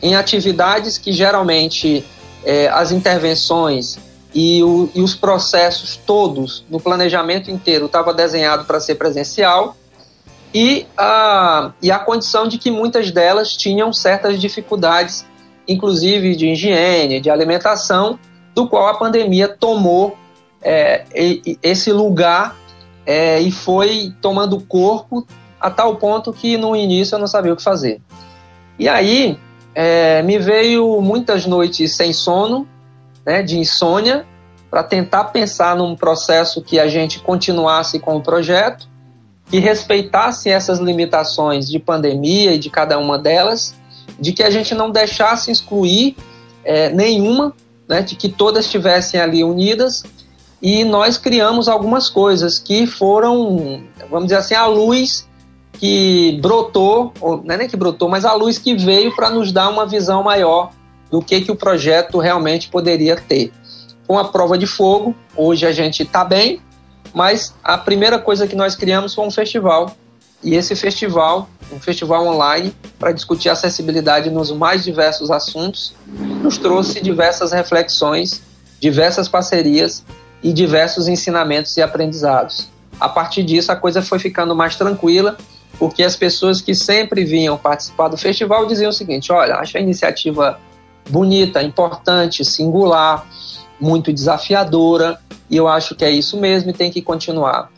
em 0.00 0.16
atividades 0.16 0.96
que 0.96 1.12
geralmente 1.12 2.02
é, 2.44 2.69
as 2.69 2.93
intervenções 2.93 3.99
e, 4.35 4.62
o, 4.62 4.91
e 4.94 5.00
os 5.00 5.14
processos 5.14 5.96
todos 5.96 6.64
no 6.69 6.81
planejamento 6.81 7.50
inteiro 7.50 7.87
estava 7.87 8.12
desenhado 8.12 8.64
para 8.64 8.81
ser 8.81 8.96
presencial 8.96 9.76
e 10.52 10.87
a, 10.96 11.73
e 11.82 11.91
a 11.91 11.99
condição 11.99 12.46
de 12.46 12.58
que 12.58 12.70
muitas 12.70 13.11
delas 13.11 13.56
tinham 13.56 13.93
certas 13.93 14.41
dificuldades, 14.41 15.26
inclusive 15.67 16.37
de 16.37 16.49
higiene, 16.49 17.20
de 17.20 17.29
alimentação, 17.29 18.19
do 18.55 18.69
qual 18.69 18.87
a 18.87 18.94
pandemia 18.94 19.49
tomou 19.49 20.17
é, 20.62 21.05
esse 21.61 21.93
lugar 21.93 22.56
é, 23.05 23.40
e 23.40 23.50
foi 23.50 24.14
tomando 24.23 24.61
corpo 24.61 25.26
a 25.61 25.70
tal 25.70 25.97
ponto 25.97 26.32
que 26.32 26.56
no 26.56 26.76
início 26.76 27.17
eu 27.17 27.19
não 27.19 27.26
sabia 27.26 27.52
o 27.52 27.56
que 27.56 27.62
fazer. 27.62 28.00
E 28.79 28.88
aí 28.88 29.38
é, 29.75 30.23
me 30.23 30.38
veio 30.38 31.00
muitas 31.00 31.47
noites 31.47 31.97
sem 31.97 32.12
sono, 32.12 32.67
né, 33.25 33.43
de 33.43 33.59
insônia, 33.59 34.26
para 34.71 34.83
tentar 34.83 35.25
pensar 35.25 35.76
num 35.76 35.95
processo 35.95 36.62
que 36.62 36.78
a 36.78 36.88
gente 36.88 37.21
continuasse 37.21 37.99
com 37.99 38.16
o 38.16 38.23
projeto, 38.23 38.88
que 39.50 39.59
respeitasse 39.59 40.49
essas 40.49 40.78
limitações 40.78 41.69
de 41.69 41.78
pandemia 41.78 42.54
e 42.54 42.59
de 42.59 42.71
cada 42.71 42.99
uma 42.99 43.19
delas, 43.19 43.75
de 44.19 44.33
que 44.33 44.43
a 44.43 44.50
gente 44.50 44.75
não 44.75 44.90
deixasse 44.90 45.50
excluir 45.50 46.16
é, 46.64 46.88
nenhuma, 46.90 47.54
né, 47.88 48.02
de 48.02 48.16
que 48.16 48.28
todas 48.28 48.64
estivessem 48.64 49.21
ali 49.21 49.45
unidas, 49.45 50.02
e 50.62 50.83
nós 50.83 51.19
criamos 51.19 51.69
algumas 51.69 52.09
coisas 52.09 52.59
que 52.59 52.87
foram, 52.87 53.83
vamos 54.11 54.26
dizer 54.26 54.37
assim, 54.37 54.54
a 54.54 54.66
luz 54.66 55.28
que 55.78 56.38
brotou, 56.40 57.12
ou 57.21 57.43
não 57.43 57.54
é 57.54 57.59
nem 57.59 57.69
que 57.69 57.76
brotou, 57.76 58.09
mas 58.09 58.25
a 58.25 58.33
luz 58.33 58.59
que 58.59 58.75
veio 58.75 59.14
para 59.14 59.31
nos 59.31 59.52
dar 59.52 59.69
uma 59.69 59.87
visão 59.87 60.23
maior 60.23 60.71
do 61.11 61.21
que, 61.21 61.40
que 61.40 61.50
o 61.50 61.57
projeto 61.57 62.19
realmente 62.19 62.69
poderia 62.69 63.16
ter. 63.16 63.52
Com 64.07 64.19
a 64.19 64.25
prova 64.25 64.59
de 64.59 64.66
fogo, 64.66 65.14
hoje 65.37 65.66
a 65.66 65.73
gente 65.73 66.02
está 66.02 66.25
bem, 66.25 66.61
mas 67.12 67.54
a 67.62 67.78
primeira 67.78 68.19
coisa 68.19 68.47
que 68.47 68.57
nós 68.57 68.75
criamos 68.75 69.14
foi 69.14 69.26
um 69.26 69.31
festival. 69.31 69.95
E 70.43 70.54
esse 70.54 70.76
festival, 70.76 71.49
um 71.73 71.81
festival 71.81 72.26
online, 72.26 72.75
para 72.99 73.12
discutir 73.12 73.49
acessibilidade 73.49 74.31
nos 74.31 74.50
mais 74.50 74.85
diversos 74.85 75.31
assuntos, 75.31 75.95
nos 76.43 76.59
trouxe 76.59 77.00
diversas 77.00 77.52
reflexões, 77.52 78.43
diversas 78.78 79.28
parcerias 79.28 80.04
e 80.43 80.52
diversos 80.52 81.09
ensinamentos 81.09 81.76
e 81.76 81.83
aprendizados. 81.83 82.69
A 83.00 83.09
partir 83.09 83.43
disso, 83.43 83.73
a 83.73 83.76
coisa 83.76 84.02
foi 84.02 84.19
ficando 84.19 84.54
mais 84.54 84.76
tranquila 84.76 85.37
porque 85.78 86.02
as 86.02 86.16
pessoas 86.16 86.61
que 86.61 86.75
sempre 86.75 87.25
vinham 87.25 87.57
participar 87.57 88.09
do 88.09 88.16
festival 88.16 88.66
diziam 88.66 88.90
o 88.90 88.93
seguinte: 88.93 89.33
olha, 89.33 89.57
acho 89.57 89.76
a 89.76 89.81
iniciativa 89.81 90.59
bonita, 91.09 91.62
importante, 91.62 92.45
singular, 92.45 93.26
muito 93.81 94.12
desafiadora, 94.12 95.19
e 95.50 95.57
eu 95.57 95.69
acho 95.69 95.95
que 95.95 96.04
é 96.04 96.11
isso 96.11 96.38
mesmo 96.38 96.71
e 96.71 96.73
tem 96.73 96.90
que 96.90 97.02
continuar. 97.02 97.71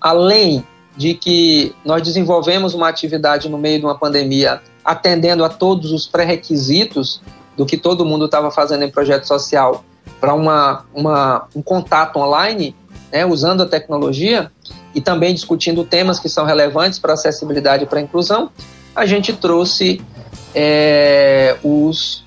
Além 0.00 0.64
de 0.96 1.14
que 1.14 1.74
nós 1.84 2.02
desenvolvemos 2.02 2.74
uma 2.74 2.88
atividade 2.88 3.48
no 3.48 3.58
meio 3.58 3.80
de 3.80 3.84
uma 3.84 3.98
pandemia 3.98 4.60
atendendo 4.84 5.44
a 5.44 5.48
todos 5.48 5.92
os 5.92 6.06
pré-requisitos 6.06 7.20
do 7.56 7.64
que 7.64 7.76
todo 7.76 8.04
mundo 8.04 8.26
estava 8.26 8.50
fazendo 8.50 8.84
em 8.84 8.90
projeto 8.90 9.24
social 9.24 9.84
para 10.20 10.34
uma, 10.34 10.84
uma, 10.94 11.48
um 11.54 11.62
contato 11.62 12.18
online, 12.18 12.76
né, 13.14 13.24
usando 13.24 13.62
a 13.62 13.66
tecnologia, 13.66 14.50
e 14.92 15.00
também 15.00 15.32
discutindo 15.32 15.84
temas 15.84 16.18
que 16.18 16.28
são 16.28 16.44
relevantes 16.44 16.98
para 16.98 17.12
acessibilidade 17.12 17.84
e 17.84 17.86
para 17.86 18.00
inclusão, 18.00 18.50
a 18.94 19.06
gente 19.06 19.32
trouxe 19.32 20.02
é, 20.52 21.56
os, 21.62 22.24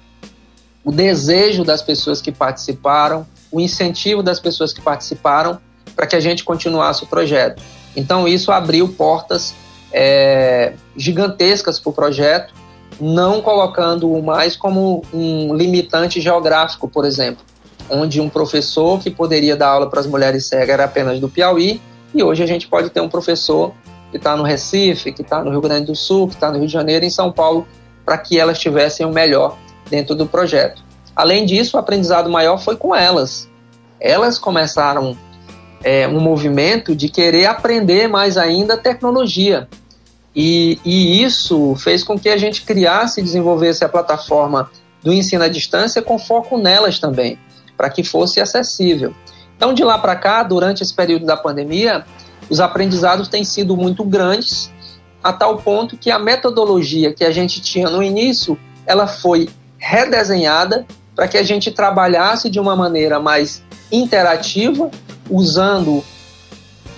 o 0.86 0.91
desejo 0.91 1.65
das 1.65 1.82
pessoas 1.82 2.22
que 2.22 2.32
participaram, 2.32 3.27
o 3.51 3.60
incentivo 3.60 4.24
das 4.24 4.39
pessoas 4.39 4.72
que 4.72 4.82
participaram 4.82 5.60
para 5.94 6.08
que 6.08 6.15
a 6.15 6.22
gente 6.22 6.46
continuasse 6.46 7.03
o 7.03 7.08
projeto. 7.08 7.62
Então, 7.94 8.25
isso 8.25 8.50
abriu 8.50 8.88
portas 8.88 9.53
é, 9.91 10.74
gigantescas 10.96 11.82
para 11.82 11.89
o 11.89 11.94
projeto, 11.94 12.53
não 13.00 13.41
colocando-o 13.41 14.24
mais 14.24 14.56
como 14.56 15.03
um 15.13 15.53
limitante 15.53 16.22
geográfico, 16.22 16.88
por 16.88 17.03
exemplo, 17.03 17.44
onde 17.89 18.20
um 18.22 18.29
professor 18.29 19.00
que 19.00 19.10
poderia 19.10 19.56
dar 19.56 19.70
aula 19.70 19.89
para 19.89 20.00
as 20.00 20.08
mulheres 20.08 20.48
cegas 20.48 20.70
era 20.70 20.86
apenas 20.86 21.20
do 21.20 21.29
Piauí, 21.29 21.82
e 22.13 22.24
hoje 22.24 22.44
a 22.44 22.48
gente 22.48 22.67
pode 22.67 22.89
ter 22.89 23.01
um 23.01 23.10
professor 23.10 23.74
que 24.12 24.17
está 24.17 24.36
no 24.36 24.44
Recife, 24.44 25.12
que 25.12 25.22
está 25.22 25.44
no 25.44 25.51
Rio 25.51 25.62
Grande 25.62 25.88
do 25.88 25.96
Sul, 25.96 26.27
que 26.27 26.36
está 26.36 26.50
no 26.50 26.58
Rio 26.58 26.67
de 26.67 26.74
Janeiro 26.74 27.06
em 27.06 27.10
São 27.10 27.32
Paulo, 27.32 27.67
para 28.06 28.17
que 28.17 28.39
elas 28.39 28.58
tivessem 28.60 29.06
o 29.06 29.12
melhor 29.12 29.58
dentro 29.89 30.15
do 30.15 30.25
projeto. 30.25 30.82
Além 31.15 31.46
disso, 31.46 31.75
o 31.75 31.79
aprendizado 31.79 32.29
maior 32.29 32.58
foi 32.58 32.75
com 32.75 32.96
elas. 32.96 33.50
Elas 34.00 34.38
começaram 34.38 35.17
é, 35.84 36.08
um 36.08 36.20
movimento 36.20 36.96
de 36.96 37.10
querer 37.10 37.46
aprender 37.48 38.08
mais 38.08 38.38
ainda 38.38 38.77
tecnologia. 38.77 39.67
E, 40.36 40.79
e 40.86 41.24
isso 41.24 41.75
fez 41.75 42.03
com 42.03 42.17
que 42.17 42.29
a 42.29 42.38
gente 42.38 42.62
criasse 42.62 43.20
e 43.20 43.24
desenvolvesse 43.24 43.84
a 43.84 43.89
plataforma 43.89 44.70
do 45.03 45.12
ensino 45.12 45.44
à 45.44 45.48
distância 45.48 46.01
com 46.01 46.20
foco 46.20 46.58
nelas 46.58 47.00
também, 47.00 47.39
para 47.78 47.90
que 47.90 48.04
fosse 48.04 48.42
acessível. 48.42 49.14
Então, 49.56 49.74
de 49.74 49.84
lá 49.84 49.98
para 49.98 50.16
cá, 50.16 50.44
durante 50.44 50.84
esse 50.84 50.94
período 50.94 51.26
da 51.26 51.38
pandemia, 51.38 52.06
os 52.50 52.60
aprendizados 52.60 53.28
têm 53.28 53.44
sido 53.44 53.78
muito 53.78 54.04
grandes, 54.04 54.72
a 55.24 55.34
tal 55.34 55.58
ponto 55.58 55.98
que 55.98 56.12
a 56.12 56.20
metodologia 56.20 57.14
que 57.14 57.24
a 57.24 57.32
gente 57.32 57.62
tinha 57.62 57.90
no 57.90 58.02
início, 58.02 58.58
ela 58.86 59.08
foi 59.08 59.50
redesenhada 59.78 60.86
para 61.16 61.28
que 61.28 61.38
a 61.38 61.44
gente 61.44 61.72
trabalhasse 61.72 62.50
de 62.50 62.60
uma 62.60 62.76
maneira 62.76 63.20
mais 63.20 63.64
interativa, 63.92 64.90
usando 65.30 66.04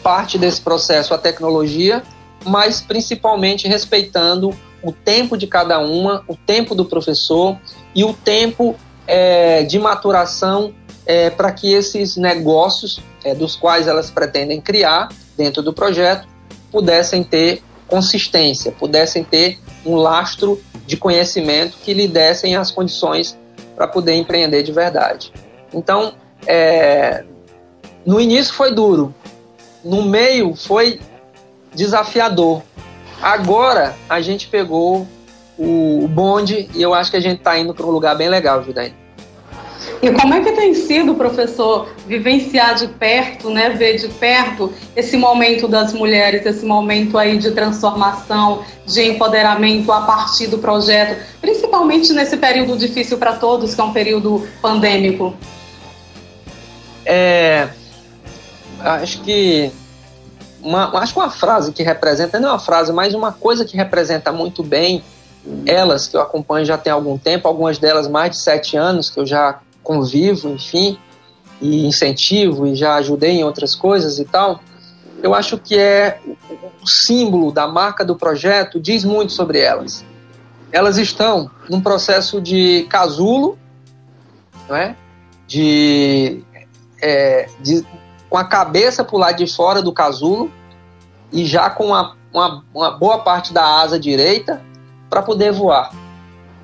parte 0.03 0.37
desse 0.37 0.61
processo 0.61 1.13
a 1.13 1.17
tecnologia, 1.17 2.03
mas 2.45 2.81
principalmente 2.81 3.67
respeitando 3.67 4.53
o 4.83 4.91
tempo 4.91 5.37
de 5.37 5.47
cada 5.47 5.79
uma, 5.79 6.23
o 6.27 6.35
tempo 6.35 6.73
do 6.73 6.85
professor 6.85 7.57
e 7.93 8.03
o 8.03 8.13
tempo 8.13 8.75
é, 9.09 9.63
de 9.63 9.79
maturação 9.79 10.71
é, 11.03 11.31
para 11.31 11.51
que 11.51 11.73
esses 11.73 12.15
negócios 12.15 13.01
é, 13.23 13.33
dos 13.33 13.55
quais 13.55 13.87
elas 13.87 14.11
pretendem 14.11 14.61
criar 14.61 15.09
dentro 15.35 15.63
do 15.63 15.73
projeto 15.73 16.27
pudessem 16.71 17.23
ter 17.23 17.63
consistência, 17.87 18.71
pudessem 18.71 19.23
ter 19.23 19.57
um 19.83 19.95
lastro 19.95 20.61
de 20.85 20.95
conhecimento 20.95 21.75
que 21.83 21.91
lhe 21.91 22.07
dessem 22.07 22.55
as 22.55 22.69
condições 22.69 23.35
para 23.75 23.87
poder 23.87 24.13
empreender 24.13 24.61
de 24.61 24.71
verdade. 24.71 25.33
Então, 25.73 26.13
é, 26.45 27.23
no 28.05 28.21
início 28.21 28.53
foi 28.53 28.71
duro, 28.71 29.13
no 29.83 30.03
meio 30.03 30.53
foi 30.53 30.99
desafiador. 31.73 32.61
Agora 33.19 33.95
a 34.07 34.21
gente 34.21 34.47
pegou 34.47 35.07
o 35.59 36.07
bonde 36.07 36.69
e 36.73 36.81
eu 36.81 36.93
acho 36.93 37.11
que 37.11 37.17
a 37.17 37.19
gente 37.19 37.39
está 37.39 37.59
indo 37.59 37.73
para 37.73 37.85
um 37.85 37.91
lugar 37.91 38.15
bem 38.15 38.29
legal, 38.29 38.63
Judaína. 38.63 38.95
E 40.01 40.09
como 40.11 40.33
é 40.33 40.41
que 40.41 40.53
tem 40.53 40.73
sido, 40.73 41.13
professor, 41.15 41.89
vivenciar 42.07 42.75
de 42.75 42.87
perto, 42.87 43.49
né, 43.49 43.71
ver 43.71 43.97
de 43.97 44.07
perto 44.07 44.73
esse 44.95 45.17
momento 45.17 45.67
das 45.67 45.91
mulheres, 45.91 46.45
esse 46.45 46.65
momento 46.65 47.17
aí 47.17 47.37
de 47.37 47.51
transformação, 47.51 48.63
de 48.85 49.03
empoderamento 49.03 49.91
a 49.91 50.01
partir 50.01 50.47
do 50.47 50.57
projeto, 50.57 51.21
principalmente 51.41 52.13
nesse 52.13 52.37
período 52.37 52.77
difícil 52.77 53.17
para 53.17 53.33
todos, 53.33 53.75
que 53.75 53.81
é 53.81 53.83
um 53.83 53.91
período 53.91 54.47
pandêmico? 54.61 55.33
É, 57.05 57.67
acho 58.79 59.21
que 59.21 59.69
uma, 60.61 60.97
acho 60.99 61.13
que 61.13 61.19
uma 61.19 61.29
frase 61.29 61.73
que 61.73 61.83
representa, 61.83 62.39
não 62.39 62.49
é 62.49 62.51
uma 62.53 62.59
frase, 62.59 62.93
mas 62.93 63.13
uma 63.13 63.33
coisa 63.33 63.65
que 63.65 63.75
representa 63.75 64.31
muito 64.31 64.63
bem 64.63 65.03
elas 65.65 66.07
que 66.07 66.15
eu 66.15 66.21
acompanho 66.21 66.65
já 66.65 66.77
tem 66.77 66.91
algum 66.91 67.17
tempo, 67.17 67.47
algumas 67.47 67.77
delas 67.77 68.07
mais 68.07 68.31
de 68.31 68.37
sete 68.37 68.77
anos 68.77 69.09
que 69.09 69.19
eu 69.19 69.25
já 69.25 69.59
convivo, 69.83 70.49
enfim, 70.49 70.97
e 71.61 71.85
incentivo 71.85 72.67
e 72.67 72.75
já 72.75 72.95
ajudei 72.95 73.31
em 73.31 73.43
outras 73.43 73.75
coisas 73.75 74.19
e 74.19 74.25
tal, 74.25 74.59
eu 75.21 75.33
acho 75.33 75.57
que 75.57 75.77
é 75.77 76.19
o 76.81 76.87
símbolo 76.87 77.51
da 77.51 77.67
marca 77.67 78.05
do 78.05 78.15
projeto 78.15 78.79
diz 78.79 79.03
muito 79.03 79.33
sobre 79.33 79.59
elas. 79.59 80.05
Elas 80.71 80.97
estão 80.97 81.49
num 81.69 81.81
processo 81.81 82.39
de 82.39 82.85
casulo, 82.89 83.57
não 84.67 84.75
é? 84.75 84.95
de, 85.49 86.43
é, 87.01 87.49
de 87.59 87.83
com 88.29 88.37
a 88.37 88.43
cabeça 88.43 89.03
para 89.03 89.15
o 89.15 89.19
lado 89.19 89.37
de 89.37 89.51
fora 89.51 89.81
do 89.81 89.91
casulo 89.91 90.51
e 91.31 91.43
já 91.43 91.69
com 91.71 91.87
uma, 91.87 92.15
uma, 92.31 92.63
uma 92.73 92.91
boa 92.91 93.19
parte 93.19 93.51
da 93.51 93.81
asa 93.81 93.99
direita 93.99 94.61
para 95.09 95.21
poder 95.21 95.51
voar. 95.51 95.91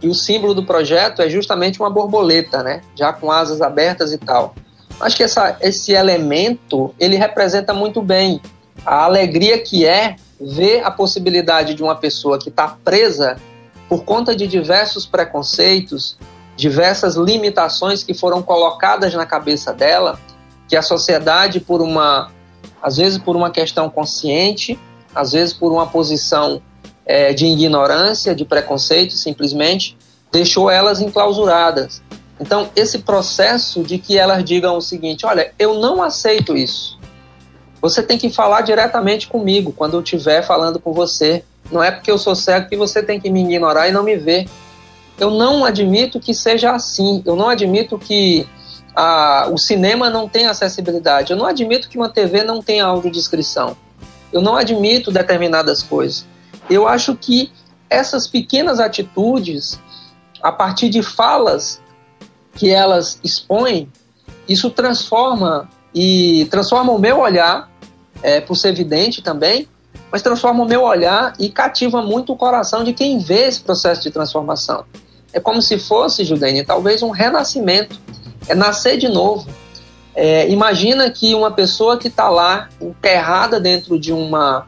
E 0.01 0.07
o 0.07 0.13
símbolo 0.13 0.53
do 0.53 0.65
projeto 0.65 1.21
é 1.21 1.29
justamente 1.29 1.79
uma 1.79 1.89
borboleta, 1.89 2.61
né? 2.61 2.81
Já 2.95 3.11
com 3.11 3.31
asas 3.31 3.61
abertas 3.61 4.11
e 4.11 4.17
tal. 4.17 4.53
Acho 4.99 5.17
que 5.17 5.23
essa, 5.23 5.57
esse 5.61 5.93
elemento 5.93 6.93
ele 6.99 7.15
representa 7.15 7.73
muito 7.73 8.01
bem 8.01 8.39
a 8.85 9.03
alegria 9.03 9.57
que 9.57 9.85
é 9.85 10.15
ver 10.39 10.83
a 10.83 10.91
possibilidade 10.91 11.73
de 11.73 11.83
uma 11.83 11.95
pessoa 11.95 12.37
que 12.37 12.49
está 12.49 12.77
presa 12.83 13.37
por 13.87 14.03
conta 14.03 14.35
de 14.35 14.47
diversos 14.47 15.05
preconceitos, 15.05 16.17
diversas 16.55 17.15
limitações 17.15 18.03
que 18.03 18.13
foram 18.13 18.41
colocadas 18.41 19.13
na 19.13 19.25
cabeça 19.25 19.73
dela, 19.73 20.19
que 20.67 20.75
a 20.75 20.81
sociedade, 20.81 21.59
por 21.59 21.81
uma, 21.81 22.31
às 22.81 22.97
vezes 22.97 23.17
por 23.17 23.35
uma 23.35 23.51
questão 23.51 23.89
consciente, 23.89 24.79
às 25.13 25.31
vezes 25.31 25.53
por 25.53 25.71
uma 25.71 25.87
posição 25.87 26.61
é, 27.05 27.33
de 27.33 27.45
ignorância, 27.45 28.33
de 28.33 28.43
preconceito, 28.43 29.13
simplesmente, 29.13 29.97
deixou 30.31 30.69
elas 30.69 30.99
enclausuradas. 30.99 32.01
Então, 32.39 32.69
esse 32.75 32.99
processo 32.99 33.83
de 33.83 33.97
que 33.97 34.17
elas 34.17 34.43
digam 34.43 34.77
o 34.77 34.81
seguinte: 34.81 35.25
olha, 35.25 35.53
eu 35.57 35.75
não 35.75 36.01
aceito 36.01 36.55
isso. 36.55 36.99
Você 37.81 38.01
tem 38.01 38.17
que 38.17 38.29
falar 38.29 38.61
diretamente 38.61 39.27
comigo 39.27 39.71
quando 39.71 39.93
eu 39.93 40.01
estiver 40.01 40.41
falando 40.41 40.79
com 40.79 40.91
você. 40.91 41.43
Não 41.71 41.83
é 41.83 41.91
porque 41.91 42.11
eu 42.11 42.17
sou 42.17 42.35
cego 42.35 42.67
que 42.67 42.75
você 42.75 43.01
tem 43.01 43.19
que 43.19 43.29
me 43.29 43.41
ignorar 43.43 43.87
e 43.87 43.91
não 43.91 44.03
me 44.03 44.15
ver. 44.15 44.47
Eu 45.19 45.31
não 45.31 45.63
admito 45.63 46.19
que 46.19 46.33
seja 46.33 46.71
assim. 46.71 47.21
Eu 47.25 47.35
não 47.35 47.47
admito 47.47 47.97
que 47.97 48.47
a, 48.95 49.47
o 49.51 49.57
cinema 49.57 50.09
não 50.09 50.27
tenha 50.27 50.51
acessibilidade. 50.51 51.31
Eu 51.31 51.37
não 51.37 51.45
admito 51.45 51.87
que 51.87 51.97
uma 51.97 52.09
TV 52.09 52.43
não 52.43 52.61
tenha 52.61 52.85
audiodescrição. 52.85 53.77
Eu 54.31 54.41
não 54.41 54.55
admito 54.55 55.11
determinadas 55.11 55.81
coisas. 55.81 56.25
Eu 56.69 56.87
acho 56.87 57.15
que 57.15 57.51
essas 57.89 58.27
pequenas 58.27 58.79
atitudes, 58.79 59.79
a 60.41 60.51
partir 60.51 60.89
de 60.89 61.03
falas 61.03 61.81
que 62.53 62.69
elas 62.69 63.19
expõem, 63.23 63.91
isso 64.47 64.69
transforma 64.69 65.69
e 65.93 66.47
transforma 66.49 66.91
o 66.91 66.99
meu 66.99 67.19
olhar, 67.19 67.69
é, 68.21 68.41
por 68.41 68.55
ser 68.55 68.69
evidente 68.69 69.21
também, 69.21 69.67
mas 70.11 70.21
transforma 70.21 70.63
o 70.63 70.67
meu 70.67 70.83
olhar 70.83 71.33
e 71.39 71.49
cativa 71.49 72.01
muito 72.01 72.33
o 72.33 72.35
coração 72.35 72.83
de 72.83 72.93
quem 72.93 73.19
vê 73.19 73.47
esse 73.47 73.61
processo 73.61 74.01
de 74.01 74.11
transformação. 74.11 74.85
É 75.33 75.39
como 75.39 75.61
se 75.61 75.77
fosse, 75.77 76.23
Judene, 76.23 76.63
talvez 76.63 77.03
um 77.03 77.09
renascimento, 77.09 77.99
é 78.47 78.55
nascer 78.55 78.97
de 78.97 79.09
novo. 79.09 79.47
É, 80.15 80.49
imagina 80.49 81.09
que 81.09 81.35
uma 81.35 81.51
pessoa 81.51 81.97
que 81.97 82.07
está 82.07 82.29
lá 82.29 82.69
enterrada 82.79 83.59
dentro 83.59 83.99
de 83.99 84.13
uma 84.13 84.65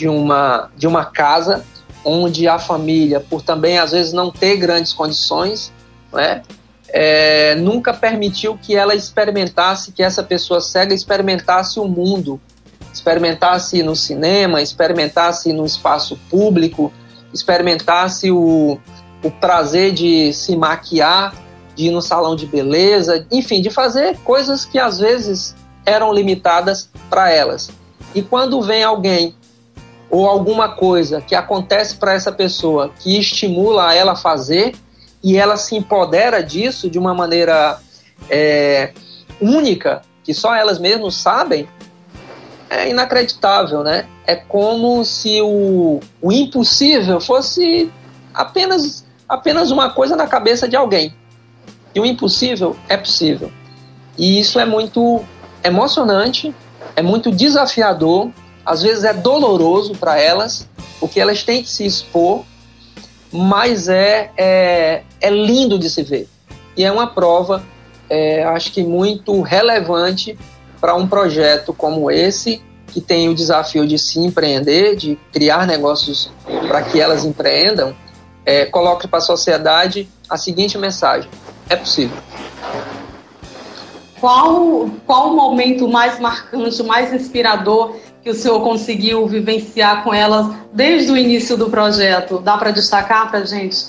de 0.00 0.08
uma, 0.08 0.70
de 0.78 0.86
uma 0.86 1.04
casa 1.04 1.62
onde 2.02 2.48
a 2.48 2.58
família, 2.58 3.20
por 3.20 3.42
também 3.42 3.78
às 3.78 3.92
vezes 3.92 4.14
não 4.14 4.30
ter 4.30 4.56
grandes 4.56 4.94
condições, 4.94 5.70
né, 6.10 6.40
é, 6.88 7.54
nunca 7.56 7.92
permitiu 7.92 8.56
que 8.56 8.74
ela 8.74 8.94
experimentasse, 8.94 9.92
que 9.92 10.02
essa 10.02 10.22
pessoa 10.22 10.58
cega 10.58 10.94
experimentasse 10.94 11.78
o 11.78 11.84
mundo, 11.84 12.40
experimentasse 12.90 13.82
no 13.82 13.94
cinema, 13.94 14.62
experimentasse 14.62 15.52
no 15.52 15.66
espaço 15.66 16.18
público, 16.30 16.90
experimentasse 17.32 18.30
o, 18.30 18.78
o 19.22 19.30
prazer 19.30 19.92
de 19.92 20.32
se 20.32 20.56
maquiar, 20.56 21.34
de 21.76 21.88
ir 21.88 21.90
no 21.90 22.00
salão 22.00 22.34
de 22.34 22.46
beleza, 22.46 23.26
enfim, 23.30 23.60
de 23.60 23.68
fazer 23.68 24.16
coisas 24.24 24.64
que 24.64 24.78
às 24.78 24.98
vezes 24.98 25.54
eram 25.84 26.10
limitadas 26.10 26.88
para 27.10 27.30
elas. 27.30 27.70
E 28.14 28.22
quando 28.22 28.62
vem 28.62 28.82
alguém 28.82 29.34
ou 30.10 30.28
alguma 30.28 30.70
coisa 30.70 31.20
que 31.20 31.34
acontece 31.34 31.96
para 31.96 32.14
essa 32.14 32.32
pessoa 32.32 32.92
que 32.98 33.18
estimula 33.18 33.94
ela 33.94 34.12
a 34.12 34.16
fazer 34.16 34.74
e 35.22 35.36
ela 35.36 35.56
se 35.56 35.76
empodera 35.76 36.42
disso 36.42 36.90
de 36.90 36.98
uma 36.98 37.14
maneira 37.14 37.78
é, 38.28 38.92
única, 39.40 40.02
que 40.24 40.34
só 40.34 40.54
elas 40.54 40.78
mesmas 40.78 41.14
sabem, 41.14 41.68
é 42.68 42.88
inacreditável, 42.88 43.82
né? 43.82 44.06
É 44.26 44.36
como 44.36 45.04
se 45.04 45.40
o, 45.42 46.00
o 46.22 46.32
impossível 46.32 47.20
fosse 47.20 47.90
apenas, 48.32 49.04
apenas 49.28 49.70
uma 49.70 49.90
coisa 49.90 50.16
na 50.16 50.26
cabeça 50.26 50.68
de 50.68 50.76
alguém. 50.76 51.14
E 51.94 52.00
o 52.00 52.06
impossível 52.06 52.76
é 52.88 52.96
possível. 52.96 53.50
E 54.16 54.38
isso 54.38 54.60
é 54.60 54.64
muito 54.64 55.24
emocionante, 55.64 56.54
é 56.94 57.02
muito 57.02 57.30
desafiador, 57.32 58.30
às 58.70 58.82
vezes 58.82 59.02
é 59.02 59.12
doloroso 59.12 59.96
para 59.96 60.16
elas, 60.16 60.68
porque 61.00 61.18
elas 61.18 61.42
têm 61.42 61.60
que 61.60 61.68
se 61.68 61.84
expor, 61.84 62.44
mas 63.32 63.88
é, 63.88 64.30
é, 64.36 65.02
é 65.20 65.28
lindo 65.28 65.76
de 65.76 65.90
se 65.90 66.04
ver. 66.04 66.28
E 66.76 66.84
é 66.84 66.92
uma 66.92 67.08
prova, 67.08 67.64
é, 68.08 68.44
acho 68.44 68.70
que 68.70 68.84
muito 68.84 69.42
relevante 69.42 70.38
para 70.80 70.94
um 70.94 71.08
projeto 71.08 71.74
como 71.74 72.12
esse, 72.12 72.62
que 72.86 73.00
tem 73.00 73.28
o 73.28 73.34
desafio 73.34 73.84
de 73.88 73.98
se 73.98 74.20
empreender, 74.20 74.94
de 74.94 75.18
criar 75.32 75.66
negócios 75.66 76.30
para 76.68 76.82
que 76.82 77.00
elas 77.00 77.24
empreendam, 77.24 77.92
é, 78.46 78.66
coloque 78.66 79.08
para 79.08 79.18
a 79.18 79.22
sociedade 79.22 80.08
a 80.28 80.36
seguinte 80.36 80.78
mensagem: 80.78 81.28
é 81.68 81.74
possível. 81.74 82.16
Qual, 84.20 84.88
qual 85.06 85.32
o 85.32 85.34
momento 85.34 85.88
mais 85.88 86.20
marcante, 86.20 86.82
mais 86.84 87.12
inspirador 87.12 87.96
que 88.22 88.30
o 88.30 88.34
senhor 88.34 88.60
conseguiu 88.60 89.26
vivenciar 89.26 90.04
com 90.04 90.12
elas 90.12 90.54
desde 90.72 91.10
o 91.10 91.16
início 91.16 91.56
do 91.56 91.70
projeto? 91.70 92.38
Dá 92.38 92.56
para 92.58 92.70
destacar 92.70 93.30
para 93.30 93.40
a 93.40 93.44
gente? 93.44 93.86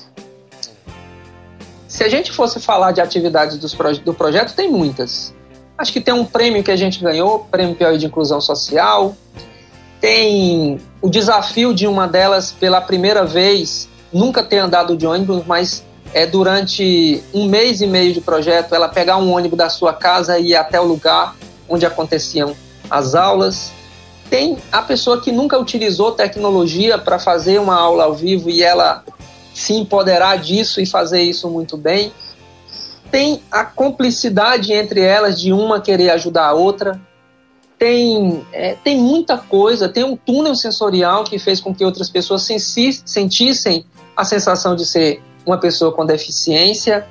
Se 1.88 2.04
a 2.04 2.10
gente 2.10 2.32
fosse 2.32 2.60
falar 2.60 2.94
de 2.94 3.02
atividades 3.02 3.58
do 3.58 4.14
projeto, 4.14 4.56
tem 4.56 4.72
muitas. 4.72 5.34
Acho 5.78 5.92
que 5.92 6.00
tem 6.00 6.14
um 6.14 6.24
prêmio 6.24 6.64
que 6.64 6.72
a 6.72 6.76
gente 6.76 7.02
ganhou, 7.02 7.48
Prêmio 7.52 7.76
Piauí 7.76 7.98
de 7.98 8.06
Inclusão 8.06 8.40
Social. 8.40 9.16
Tem 10.00 10.80
o 11.02 11.10
desafio 11.10 11.74
de 11.74 11.88
uma 11.88 12.08
delas, 12.08 12.52
pela 12.52 12.80
primeira 12.80 13.26
vez, 13.26 13.90
nunca 14.14 14.42
ter 14.42 14.60
andado 14.60 14.96
de 14.96 15.06
ônibus, 15.06 15.44
mas 15.46 15.84
é 16.14 16.26
durante 16.26 17.24
um 17.34 17.46
mês 17.46 17.82
e 17.82 17.88
meio 17.88 18.14
de 18.14 18.22
projeto, 18.22 18.74
ela 18.74 18.88
pegar 18.88 19.18
um 19.18 19.32
ônibus 19.34 19.58
da 19.58 19.70
sua 19.70 19.94
casa 19.94 20.40
e 20.40 20.50
ir 20.50 20.56
até 20.56 20.80
o 20.80 20.86
lugar 20.86 21.36
onde 21.68 21.86
aconteciam 21.86 22.56
as 22.90 23.16
aulas. 23.16 23.72
Tem 24.32 24.58
a 24.72 24.82
pessoa 24.82 25.20
que 25.20 25.30
nunca 25.30 25.60
utilizou 25.60 26.14
tecnologia 26.14 26.98
para 26.98 27.20
fazer 27.20 27.60
uma 27.60 27.76
aula 27.76 28.06
ao 28.06 28.16
vivo 28.16 28.50
e 28.50 28.64
ela 28.64 29.04
se 29.54 29.74
empoderar 29.74 30.38
disso 30.38 30.80
e 30.80 30.86
fazer 30.86 31.22
isso 31.22 31.50
muito 31.50 31.76
bem. 31.76 32.14
Tem 33.12 33.44
a 33.52 33.66
cumplicidade 33.66 34.72
entre 34.72 35.02
elas 35.02 35.38
de 35.38 35.52
uma 35.52 35.82
querer 35.82 36.12
ajudar 36.12 36.48
a 36.48 36.54
outra. 36.54 36.98
Tem, 37.78 38.48
é, 38.54 38.74
tem 38.82 38.98
muita 38.98 39.38
coisa, 39.38 39.90
tem 39.90 40.06
um 40.06 40.16
túnel 40.16 40.56
sensorial 40.56 41.26
que 41.26 41.38
fez 41.38 41.60
com 41.60 41.76
que 41.76 41.84
outras 41.84 42.10
pessoas 42.10 42.48
sentissem 43.04 43.86
a 44.16 44.24
sensação 44.24 44.78
de 44.78 44.86
ser 44.86 45.22
uma 45.46 45.58
pessoa 45.58 45.92
com 45.92 46.06
deficiência. 46.06 47.06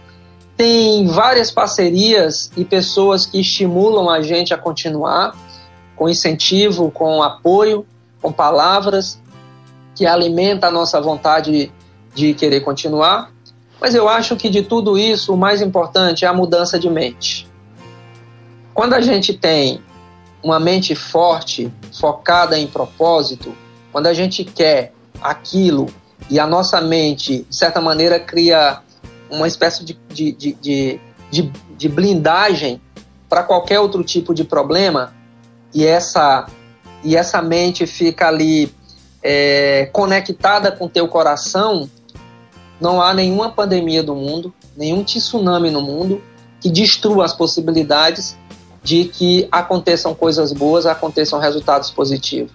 Tem 0.56 1.06
várias 1.06 1.50
parcerias 1.50 2.50
e 2.56 2.64
pessoas 2.64 3.26
que 3.26 3.42
estimulam 3.42 4.08
a 4.08 4.22
gente 4.22 4.54
a 4.54 4.56
continuar, 4.56 5.36
com 6.00 6.08
incentivo, 6.08 6.90
com 6.90 7.22
apoio, 7.22 7.86
com 8.22 8.32
palavras, 8.32 9.20
que 9.94 10.06
alimenta 10.06 10.68
a 10.68 10.70
nossa 10.70 10.98
vontade 10.98 11.70
de 12.14 12.32
querer 12.32 12.62
continuar. 12.62 13.30
Mas 13.78 13.94
eu 13.94 14.08
acho 14.08 14.34
que 14.34 14.48
de 14.48 14.62
tudo 14.62 14.96
isso, 14.96 15.34
o 15.34 15.36
mais 15.36 15.60
importante 15.60 16.24
é 16.24 16.28
a 16.28 16.32
mudança 16.32 16.78
de 16.78 16.88
mente. 16.88 17.46
Quando 18.72 18.94
a 18.94 19.00
gente 19.02 19.34
tem 19.34 19.82
uma 20.42 20.58
mente 20.58 20.94
forte, 20.94 21.70
focada 21.92 22.58
em 22.58 22.66
propósito, 22.66 23.54
quando 23.92 24.06
a 24.06 24.14
gente 24.14 24.42
quer 24.42 24.94
aquilo 25.20 25.84
e 26.30 26.40
a 26.40 26.46
nossa 26.46 26.80
mente, 26.80 27.44
de 27.46 27.54
certa 27.54 27.78
maneira, 27.78 28.18
cria 28.18 28.80
uma 29.28 29.46
espécie 29.46 29.84
de, 29.84 29.98
de, 30.08 30.32
de, 30.32 31.00
de, 31.30 31.52
de 31.76 31.88
blindagem 31.90 32.80
para 33.28 33.42
qualquer 33.42 33.80
outro 33.80 34.02
tipo 34.02 34.32
de 34.32 34.44
problema, 34.44 35.19
e 35.72 35.86
essa, 35.86 36.46
e 37.02 37.16
essa 37.16 37.40
mente 37.40 37.86
fica 37.86 38.28
ali 38.28 38.72
é, 39.22 39.88
conectada 39.92 40.72
com 40.72 40.88
teu 40.88 41.06
coração, 41.08 41.88
não 42.80 43.00
há 43.00 43.12
nenhuma 43.12 43.50
pandemia 43.50 44.02
do 44.02 44.14
mundo, 44.14 44.52
nenhum 44.76 45.04
tsunami 45.04 45.70
no 45.70 45.82
mundo 45.82 46.22
que 46.60 46.70
destrua 46.70 47.24
as 47.24 47.32
possibilidades 47.32 48.36
de 48.82 49.04
que 49.04 49.46
aconteçam 49.50 50.14
coisas 50.14 50.52
boas, 50.52 50.86
aconteçam 50.86 51.38
resultados 51.38 51.90
positivos. 51.90 52.52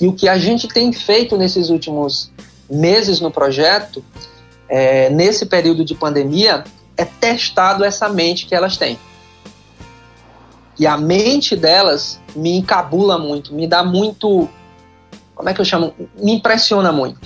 E 0.00 0.06
o 0.06 0.12
que 0.12 0.28
a 0.28 0.36
gente 0.36 0.68
tem 0.68 0.92
feito 0.92 1.36
nesses 1.36 1.70
últimos 1.70 2.30
meses 2.70 3.20
no 3.20 3.30
projeto, 3.30 4.04
é, 4.68 5.08
nesse 5.10 5.46
período 5.46 5.84
de 5.84 5.94
pandemia, 5.94 6.64
é 6.96 7.04
testado 7.04 7.84
essa 7.84 8.08
mente 8.08 8.46
que 8.46 8.54
elas 8.54 8.76
têm. 8.76 8.98
E 10.78 10.86
a 10.86 10.96
mente 10.96 11.54
delas 11.56 12.20
me 12.34 12.56
encabula 12.58 13.18
muito, 13.18 13.54
me 13.54 13.66
dá 13.66 13.84
muito. 13.84 14.48
Como 15.34 15.48
é 15.48 15.54
que 15.54 15.60
eu 15.60 15.64
chamo? 15.64 15.94
Me 16.16 16.32
impressiona 16.32 16.92
muito. 16.92 17.20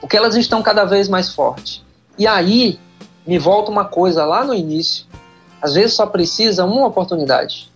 Porque 0.00 0.16
elas 0.16 0.36
estão 0.36 0.62
cada 0.62 0.84
vez 0.84 1.08
mais 1.08 1.30
fortes. 1.34 1.82
E 2.18 2.26
aí 2.26 2.78
me 3.26 3.38
volta 3.38 3.70
uma 3.70 3.84
coisa 3.84 4.24
lá 4.24 4.44
no 4.44 4.54
início. 4.54 5.06
Às 5.60 5.74
vezes 5.74 5.94
só 5.94 6.06
precisa 6.06 6.64
uma 6.64 6.86
oportunidade 6.86 7.72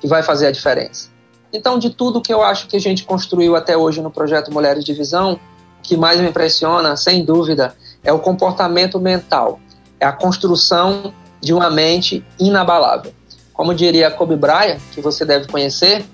que 0.00 0.06
vai 0.06 0.22
fazer 0.22 0.46
a 0.46 0.50
diferença. 0.50 1.10
Então, 1.52 1.78
de 1.78 1.90
tudo 1.90 2.20
que 2.20 2.32
eu 2.32 2.42
acho 2.42 2.66
que 2.66 2.76
a 2.76 2.80
gente 2.80 3.04
construiu 3.04 3.56
até 3.56 3.76
hoje 3.76 4.00
no 4.00 4.10
projeto 4.10 4.52
Mulheres 4.52 4.84
de 4.84 4.92
Visão, 4.92 5.38
que 5.82 5.96
mais 5.96 6.20
me 6.20 6.28
impressiona, 6.28 6.96
sem 6.96 7.24
dúvida, 7.24 7.74
é 8.02 8.12
o 8.12 8.18
comportamento 8.18 9.00
mental. 9.00 9.58
É 9.98 10.06
a 10.06 10.12
construção 10.12 11.12
de 11.40 11.54
uma 11.54 11.70
mente 11.70 12.24
inabalável. 12.38 13.12
Como 13.56 13.74
diria 13.74 14.10
Kobe 14.10 14.36
Bryant, 14.36 14.78
que 14.92 15.00
você 15.00 15.24
deve 15.24 15.48
conhecer. 15.48 16.04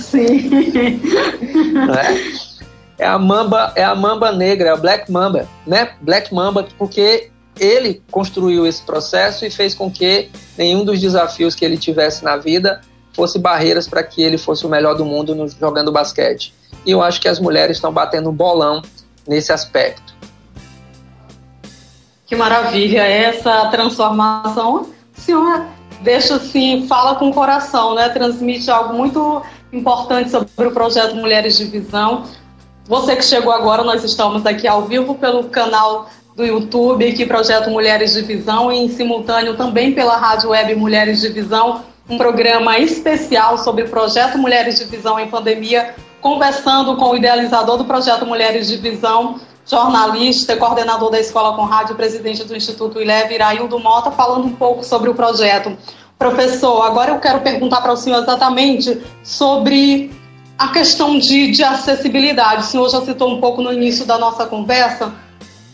Sim. 0.00 0.50
é? 2.98 3.04
é? 3.04 3.06
a 3.06 3.18
mamba, 3.18 3.72
é 3.76 3.84
a 3.84 3.94
mamba 3.94 4.32
negra, 4.32 4.70
é 4.70 4.72
a 4.72 4.76
Black 4.76 5.12
Mamba, 5.12 5.46
né? 5.66 5.92
Black 6.00 6.34
Mamba, 6.34 6.66
porque 6.78 7.30
ele 7.58 8.02
construiu 8.10 8.66
esse 8.66 8.80
processo 8.82 9.44
e 9.44 9.50
fez 9.50 9.74
com 9.74 9.90
que 9.90 10.30
nenhum 10.56 10.82
dos 10.82 10.98
desafios 10.98 11.54
que 11.54 11.64
ele 11.66 11.76
tivesse 11.76 12.24
na 12.24 12.38
vida 12.38 12.80
fosse 13.12 13.38
barreiras 13.38 13.86
para 13.86 14.02
que 14.02 14.22
ele 14.22 14.38
fosse 14.38 14.64
o 14.64 14.68
melhor 14.68 14.94
do 14.94 15.04
mundo 15.04 15.34
no, 15.34 15.46
jogando 15.48 15.92
basquete. 15.92 16.54
E 16.86 16.92
eu 16.92 17.02
acho 17.02 17.20
que 17.20 17.28
as 17.28 17.38
mulheres 17.38 17.76
estão 17.76 17.92
batendo 17.92 18.30
um 18.30 18.32
bolão 18.32 18.80
nesse 19.28 19.52
aspecto. 19.52 20.14
Que 22.24 22.34
maravilha 22.34 23.02
essa 23.02 23.66
transformação. 23.66 24.88
Senhora, 25.12 25.68
deixa 26.02 26.36
assim, 26.36 26.86
fala 26.86 27.14
com 27.14 27.28
o 27.28 27.34
coração, 27.34 27.94
né? 27.94 28.08
Transmite 28.08 28.70
algo 28.70 28.94
muito 28.94 29.42
importante 29.72 30.30
sobre 30.30 30.66
o 30.66 30.72
projeto 30.72 31.14
Mulheres 31.16 31.56
de 31.58 31.64
Visão. 31.64 32.24
Você 32.86 33.14
que 33.14 33.24
chegou 33.24 33.52
agora, 33.52 33.84
nós 33.84 34.02
estamos 34.02 34.44
aqui 34.44 34.66
ao 34.66 34.82
vivo 34.82 35.14
pelo 35.14 35.44
canal 35.44 36.08
do 36.34 36.44
YouTube, 36.44 37.06
aqui 37.06 37.26
Projeto 37.26 37.70
Mulheres 37.70 38.14
de 38.14 38.22
Visão, 38.22 38.72
e 38.72 38.78
em 38.78 38.88
simultâneo 38.88 39.56
também 39.56 39.92
pela 39.92 40.16
Rádio 40.16 40.50
Web 40.50 40.74
Mulheres 40.74 41.20
de 41.20 41.28
Visão, 41.28 41.82
um 42.08 42.18
programa 42.18 42.78
especial 42.78 43.58
sobre 43.58 43.84
o 43.84 43.88
projeto 43.88 44.38
Mulheres 44.38 44.78
de 44.78 44.84
Visão 44.84 45.20
em 45.20 45.28
Pandemia, 45.28 45.94
conversando 46.20 46.96
com 46.96 47.10
o 47.10 47.16
idealizador 47.16 47.76
do 47.76 47.84
projeto 47.84 48.26
Mulheres 48.26 48.66
de 48.66 48.76
Visão, 48.76 49.40
jornalista, 49.70 50.56
coordenador 50.56 51.10
da 51.10 51.20
Escola 51.20 51.54
com 51.54 51.62
Rádio, 51.62 51.94
presidente 51.94 52.42
do 52.42 52.56
Instituto 52.56 53.00
Ileve, 53.00 53.34
Iraildo 53.34 53.78
Mota, 53.78 54.10
falando 54.10 54.46
um 54.46 54.52
pouco 54.52 54.82
sobre 54.84 55.08
o 55.08 55.14
projeto. 55.14 55.76
Professor, 56.18 56.82
agora 56.82 57.12
eu 57.12 57.20
quero 57.20 57.40
perguntar 57.40 57.80
para 57.80 57.92
o 57.92 57.96
senhor 57.96 58.20
exatamente 58.20 59.00
sobre 59.22 60.10
a 60.58 60.68
questão 60.68 61.18
de, 61.18 61.52
de 61.52 61.62
acessibilidade. 61.62 62.62
O 62.62 62.66
senhor 62.66 62.90
já 62.90 63.00
citou 63.02 63.32
um 63.32 63.40
pouco 63.40 63.62
no 63.62 63.72
início 63.72 64.04
da 64.04 64.18
nossa 64.18 64.44
conversa, 64.44 65.14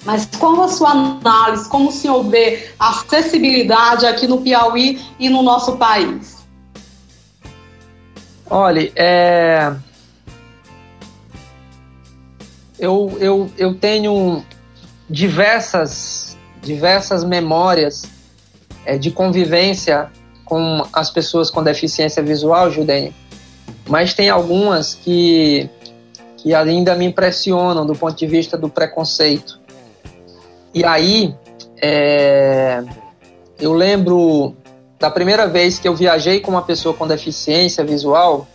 mas 0.05 0.29
qual 0.39 0.63
a 0.63 0.69
sua 0.69 0.91
análise? 0.91 1.69
Como 1.69 1.89
o 1.89 1.93
senhor 1.93 2.23
vê 2.23 2.69
a 2.79 2.91
acessibilidade 2.91 4.05
aqui 4.05 4.29
no 4.29 4.43
Piauí 4.43 5.01
e 5.19 5.31
no 5.31 5.43
nosso 5.43 5.77
país? 5.79 6.37
Olha, 8.49 8.93
é, 8.95 9.75
eu, 12.79 13.17
eu, 13.21 13.51
eu 13.57 13.75
tenho 13.75 14.45
diversas, 15.09 16.37
diversas 16.62 17.25
memórias 17.25 18.05
é, 18.85 18.99
de 18.99 19.11
convivência 19.11 20.11
com 20.45 20.87
as 20.93 21.11
pessoas 21.11 21.51
com 21.51 21.62
deficiência 21.62 22.23
visual, 22.23 22.71
Judênia, 22.71 23.12
mas 23.89 24.15
tem 24.15 24.31
algumas 24.31 24.95
que, 24.95 25.69
que 26.37 26.55
ainda 26.55 26.95
me 26.95 27.05
impressionam 27.05 27.85
do 27.85 27.95
ponto 27.95 28.17
de 28.17 28.27
vista 28.27 28.57
do 28.57 28.69
preconceito. 28.69 29.59
E 30.73 30.85
aí, 30.85 31.35
é, 31.83 32.83
eu 33.59 33.73
lembro 33.73 34.55
da 34.99 35.11
primeira 35.11 35.47
vez 35.47 35.79
que 35.79 35.89
eu 35.89 35.95
viajei 35.95 36.41
com 36.41 36.51
uma 36.51 36.62
pessoa 36.62 36.95
com 36.95 37.07
deficiência 37.07 37.85
visual, 37.85 38.47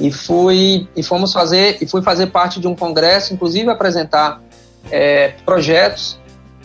e 0.00 0.10
fui 0.10 0.88
e 0.96 1.02
fomos 1.02 1.32
fazer 1.32 1.78
e 1.80 1.86
fui 1.86 2.02
fazer 2.02 2.28
parte 2.28 2.60
de 2.60 2.66
um 2.66 2.74
congresso, 2.74 3.32
inclusive 3.34 3.68
apresentar 3.70 4.42
é, 4.90 5.34
projetos 5.44 6.18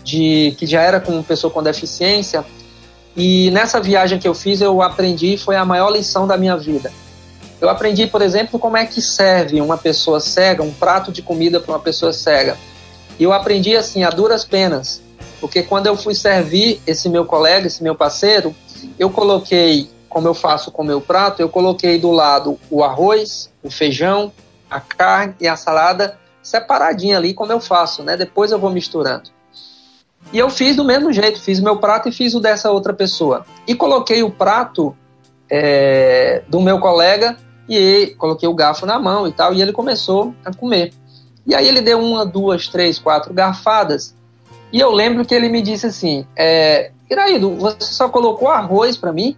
de 0.03 0.55
que 0.57 0.65
já 0.65 0.81
era 0.81 0.99
com 0.99 1.21
pessoa 1.21 1.51
com 1.51 1.61
deficiência 1.61 2.45
E 3.15 3.49
nessa 3.49 3.81
viagem 3.81 4.19
que 4.19 4.27
eu 4.27 4.35
fiz, 4.35 4.61
eu 4.61 4.79
aprendi, 4.81 5.37
foi 5.37 5.55
a 5.55 5.65
maior 5.65 5.89
lição 5.89 6.27
da 6.27 6.37
minha 6.37 6.55
vida. 6.55 6.91
Eu 7.59 7.67
aprendi, 7.67 8.05
por 8.05 8.21
exemplo, 8.21 8.59
como 8.59 8.77
é 8.77 8.85
que 8.85 9.01
serve 9.01 9.59
uma 9.59 9.75
pessoa 9.75 10.19
cega, 10.19 10.61
um 10.61 10.71
prato 10.71 11.11
de 11.11 11.23
comida 11.23 11.59
para 11.59 11.73
uma 11.73 11.79
pessoa 11.79 12.13
cega. 12.13 12.55
E 13.17 13.23
eu 13.23 13.33
aprendi 13.33 13.75
assim, 13.75 14.03
a 14.03 14.11
duras 14.11 14.45
penas, 14.45 15.01
porque 15.41 15.63
quando 15.63 15.87
eu 15.87 15.97
fui 15.97 16.13
servir 16.13 16.79
esse 16.85 17.09
meu 17.09 17.25
colega, 17.25 17.65
esse 17.65 17.81
meu 17.81 17.95
parceiro, 17.95 18.55
eu 18.99 19.09
coloquei, 19.09 19.89
como 20.09 20.27
eu 20.27 20.33
faço 20.33 20.71
com 20.71 20.81
o 20.81 20.85
meu 20.85 21.01
prato, 21.01 21.41
eu 21.41 21.49
coloquei 21.49 21.99
do 21.99 22.11
lado 22.11 22.59
o 22.69 22.83
arroz, 22.83 23.51
o 23.63 23.69
feijão, 23.69 24.31
a 24.69 24.79
carne 24.79 25.35
e 25.39 25.47
a 25.47 25.55
salada 25.55 26.17
separadinha 26.41 27.17
ali, 27.17 27.33
como 27.33 27.51
eu 27.51 27.59
faço, 27.59 28.03
né? 28.03 28.15
Depois 28.15 28.51
eu 28.51 28.59
vou 28.59 28.69
misturando. 28.69 29.29
E 30.31 30.39
eu 30.39 30.49
fiz 30.49 30.75
do 30.75 30.83
mesmo 30.83 31.11
jeito, 31.11 31.41
fiz 31.41 31.59
o 31.59 31.63
meu 31.63 31.77
prato 31.77 32.09
e 32.09 32.11
fiz 32.11 32.33
o 32.33 32.39
dessa 32.39 32.71
outra 32.71 32.93
pessoa. 32.93 33.45
E 33.67 33.75
coloquei 33.75 34.23
o 34.23 34.29
prato 34.29 34.95
é, 35.49 36.43
do 36.47 36.59
meu 36.59 36.79
colega 36.79 37.37
e 37.67 38.15
coloquei 38.17 38.47
o 38.47 38.53
garfo 38.53 38.85
na 38.85 38.99
mão 38.99 39.27
e 39.27 39.31
tal, 39.31 39.53
e 39.53 39.61
ele 39.61 39.71
começou 39.71 40.33
a 40.43 40.53
comer. 40.53 40.93
E 41.45 41.55
aí 41.55 41.67
ele 41.67 41.81
deu 41.81 41.99
uma, 41.99 42.25
duas, 42.25 42.67
três, 42.67 42.99
quatro 42.99 43.33
garfadas. 43.33 44.13
E 44.71 44.79
eu 44.79 44.91
lembro 44.91 45.23
que 45.25 45.33
ele 45.33 45.47
me 45.47 45.61
disse 45.61 45.87
assim: 45.87 46.25
é, 46.35 46.91
Iraído, 47.09 47.55
você 47.55 47.93
só 47.93 48.09
colocou 48.09 48.49
arroz 48.49 48.97
para 48.97 49.13
mim? 49.13 49.35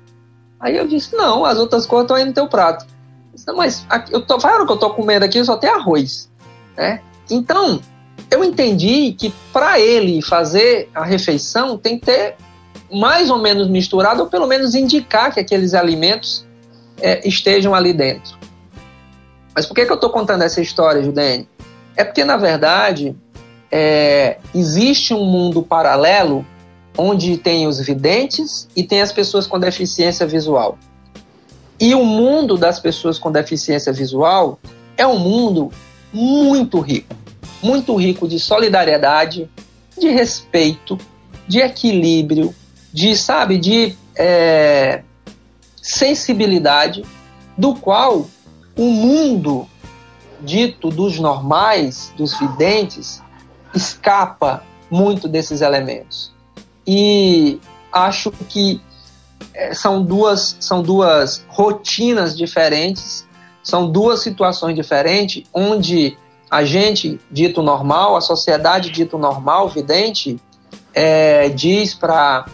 Aí 0.59 0.75
eu 0.75 0.87
disse: 0.87 1.15
Não, 1.15 1.45
as 1.45 1.57
outras 1.57 1.85
coisas 1.85 2.05
estão 2.05 2.17
aí 2.17 2.25
no 2.25 2.33
teu 2.33 2.47
prato. 2.47 2.85
Disse, 3.33 3.51
mas 3.53 3.85
aqui, 3.89 4.13
eu 4.13 4.21
tô, 4.21 4.39
falaram 4.39 4.65
que 4.65 4.71
eu 4.71 4.77
tô 4.77 4.89
comendo 4.91 5.23
aqui, 5.23 5.43
só 5.43 5.55
tem 5.55 5.69
arroz. 5.69 6.29
Né? 6.75 7.01
Então, 7.29 7.79
eu 8.29 8.43
entendi 8.43 9.13
que 9.13 9.33
para 9.53 9.79
ele 9.79 10.21
fazer 10.21 10.89
a 10.93 11.03
refeição 11.03 11.77
tem 11.77 11.97
que 11.97 12.05
ter 12.05 12.35
mais 12.91 13.29
ou 13.29 13.37
menos 13.37 13.69
misturado, 13.69 14.21
ou 14.21 14.27
pelo 14.27 14.47
menos 14.47 14.75
indicar 14.75 15.33
que 15.33 15.39
aqueles 15.39 15.73
alimentos 15.73 16.45
é, 16.99 17.27
estejam 17.27 17.73
ali 17.73 17.93
dentro. 17.93 18.37
Mas 19.55 19.65
por 19.65 19.73
que, 19.73 19.85
que 19.85 19.91
eu 19.91 19.95
estou 19.95 20.09
contando 20.09 20.43
essa 20.43 20.61
história, 20.61 21.03
Judene? 21.03 21.47
É 21.95 22.03
porque, 22.03 22.23
na 22.23 22.37
verdade, 22.37 23.15
é, 23.71 24.37
existe 24.55 25.13
um 25.13 25.23
mundo 25.25 25.61
paralelo 25.61 26.45
onde 26.99 27.37
tem 27.37 27.65
os 27.65 27.79
videntes 27.79 28.67
e 28.75 28.83
tem 28.83 29.01
as 29.01 29.11
pessoas 29.11 29.47
com 29.47 29.59
deficiência 29.59 30.27
visual. 30.27 30.77
E 31.79 31.95
o 31.95 32.03
mundo 32.03 32.57
das 32.57 32.79
pessoas 32.79 33.17
com 33.17 33.31
deficiência 33.31 33.93
visual 33.93 34.59
é 34.97 35.07
um 35.07 35.17
mundo 35.17 35.71
muito 36.11 36.79
rico 36.79 37.15
muito 37.61 37.95
rico 37.95 38.27
de 38.27 38.39
solidariedade, 38.39 39.49
de 39.97 40.09
respeito, 40.09 40.97
de 41.47 41.59
equilíbrio, 41.59 42.53
de, 42.91 43.15
sabe, 43.15 43.57
de 43.57 43.95
é, 44.15 45.03
sensibilidade, 45.81 47.03
do 47.57 47.75
qual 47.75 48.25
o 48.77 48.85
mundo 48.85 49.67
dito 50.41 50.89
dos 50.89 51.19
normais, 51.19 52.13
dos 52.15 52.37
videntes, 52.39 53.21
escapa 53.75 54.63
muito 54.89 55.27
desses 55.27 55.61
elementos. 55.61 56.33
E 56.91 57.59
acho 57.93 58.31
que 58.31 58.81
é, 59.53 59.75
são 59.75 60.03
duas, 60.03 60.57
são 60.59 60.81
duas 60.81 61.45
rotinas 61.47 62.35
diferentes, 62.35 63.27
são 63.61 63.91
duas 63.91 64.23
situações 64.23 64.75
diferentes, 64.75 65.43
onde 65.53 66.17
a 66.49 66.65
gente 66.65 67.21
dito 67.29 67.61
normal, 67.61 68.17
a 68.17 68.21
sociedade 68.21 68.89
dito 68.89 69.19
normal, 69.19 69.69
vidente, 69.69 70.41
é, 70.91 71.49
diz 71.49 71.93
para 71.93 72.47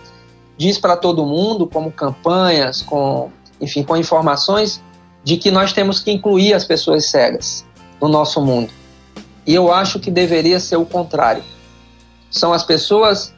diz 0.57 0.77
para 0.77 0.97
todo 0.97 1.25
mundo, 1.25 1.65
como 1.65 1.89
campanhas, 1.89 2.81
com 2.81 3.31
enfim, 3.61 3.83
com 3.83 3.95
informações 3.95 4.81
de 5.23 5.37
que 5.37 5.49
nós 5.49 5.71
temos 5.71 6.01
que 6.01 6.11
incluir 6.11 6.53
as 6.53 6.65
pessoas 6.65 7.09
cegas 7.09 7.65
no 8.01 8.09
nosso 8.09 8.41
mundo. 8.41 8.69
E 9.47 9.55
eu 9.55 9.71
acho 9.71 9.97
que 9.97 10.11
deveria 10.11 10.59
ser 10.59 10.75
o 10.75 10.85
contrário. 10.85 11.41
São 12.29 12.51
as 12.51 12.63
pessoas 12.63 13.33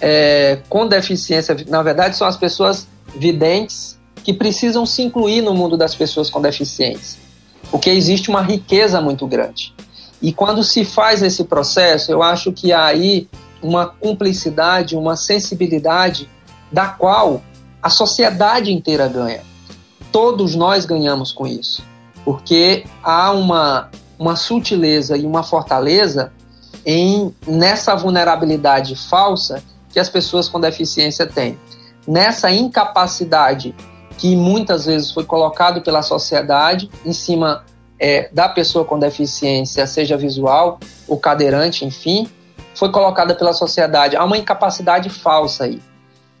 é, 0.00 0.60
com 0.68 0.86
deficiência, 0.86 1.56
na 1.68 1.82
verdade, 1.82 2.16
são 2.16 2.26
as 2.26 2.36
pessoas 2.36 2.86
videntes 3.16 3.98
que 4.22 4.32
precisam 4.32 4.86
se 4.86 5.02
incluir 5.02 5.42
no 5.42 5.54
mundo 5.54 5.76
das 5.76 5.94
pessoas 5.94 6.30
com 6.30 6.40
deficiência, 6.40 7.18
porque 7.70 7.90
existe 7.90 8.30
uma 8.30 8.42
riqueza 8.42 9.00
muito 9.00 9.26
grande. 9.26 9.74
E 10.20 10.32
quando 10.32 10.62
se 10.62 10.84
faz 10.84 11.22
esse 11.22 11.44
processo, 11.44 12.12
eu 12.12 12.22
acho 12.22 12.52
que 12.52 12.72
há 12.72 12.86
aí 12.86 13.28
uma 13.60 13.86
cumplicidade, 13.86 14.96
uma 14.96 15.16
sensibilidade 15.16 16.28
da 16.70 16.86
qual 16.86 17.42
a 17.82 17.90
sociedade 17.90 18.72
inteira 18.72 19.08
ganha. 19.08 19.42
Todos 20.12 20.54
nós 20.54 20.84
ganhamos 20.84 21.32
com 21.32 21.46
isso, 21.46 21.82
porque 22.24 22.84
há 23.02 23.32
uma, 23.32 23.90
uma 24.18 24.36
sutileza 24.36 25.16
e 25.16 25.26
uma 25.26 25.42
fortaleza 25.42 26.32
em 26.84 27.34
nessa 27.46 27.94
vulnerabilidade 27.94 28.94
falsa 28.96 29.62
que 29.92 30.00
as 30.00 30.08
pessoas 30.08 30.48
com 30.48 30.58
deficiência 30.58 31.26
têm, 31.26 31.58
nessa 32.06 32.50
incapacidade 32.50 33.74
que 34.18 34.36
muitas 34.36 34.86
vezes 34.86 35.10
foi 35.10 35.24
colocado 35.24 35.82
pela 35.82 36.02
sociedade 36.02 36.90
em 37.04 37.12
cima 37.12 37.64
é, 37.98 38.28
da 38.32 38.48
pessoa 38.48 38.84
com 38.84 38.98
deficiência, 38.98 39.86
seja 39.86 40.16
visual 40.16 40.78
ou 41.06 41.18
cadeirante, 41.18 41.84
enfim, 41.84 42.28
foi 42.74 42.90
colocada 42.90 43.34
pela 43.34 43.52
sociedade. 43.52 44.16
Há 44.16 44.24
uma 44.24 44.38
incapacidade 44.38 45.08
falsa 45.08 45.64
aí. 45.64 45.80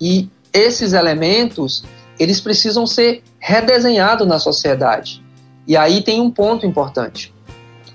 E 0.00 0.28
esses 0.52 0.92
elementos, 0.92 1.84
eles 2.18 2.40
precisam 2.40 2.86
ser 2.86 3.22
redesenhados 3.38 4.26
na 4.26 4.38
sociedade. 4.38 5.22
E 5.66 5.76
aí 5.76 6.02
tem 6.02 6.20
um 6.20 6.30
ponto 6.30 6.66
importante. 6.66 7.32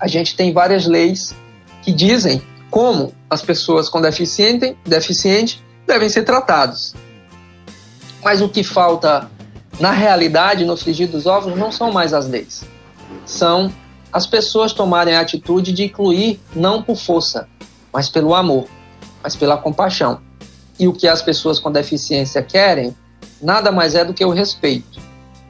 A 0.00 0.06
gente 0.06 0.34
tem 0.34 0.52
várias 0.52 0.86
leis 0.86 1.34
que 1.82 1.92
dizem 1.92 2.42
como 2.70 3.14
as 3.28 3.42
pessoas 3.42 3.88
com 3.88 4.00
deficiente, 4.00 4.76
deficiente 4.84 5.62
devem 5.86 6.08
ser 6.08 6.24
tratados. 6.24 6.94
Mas 8.22 8.40
o 8.40 8.48
que 8.48 8.62
falta 8.62 9.30
na 9.80 9.92
realidade, 9.92 10.64
no 10.64 10.76
frigir 10.76 11.08
dos 11.08 11.26
ovos, 11.26 11.56
não 11.56 11.70
são 11.70 11.92
mais 11.92 12.12
as 12.12 12.28
leis 12.28 12.64
são 13.28 13.72
as 14.12 14.26
pessoas 14.26 14.72
tomarem 14.72 15.14
a 15.14 15.20
atitude 15.20 15.72
de 15.72 15.84
incluir 15.84 16.40
não 16.54 16.82
por 16.82 16.96
força, 16.96 17.46
mas 17.92 18.08
pelo 18.08 18.34
amor, 18.34 18.66
mas 19.22 19.36
pela 19.36 19.56
compaixão. 19.56 20.20
E 20.78 20.88
o 20.88 20.92
que 20.92 21.06
as 21.06 21.20
pessoas 21.20 21.60
com 21.60 21.70
deficiência 21.70 22.42
querem 22.42 22.96
nada 23.40 23.70
mais 23.70 23.94
é 23.94 24.04
do 24.04 24.14
que 24.14 24.24
o 24.24 24.30
respeito. 24.30 25.00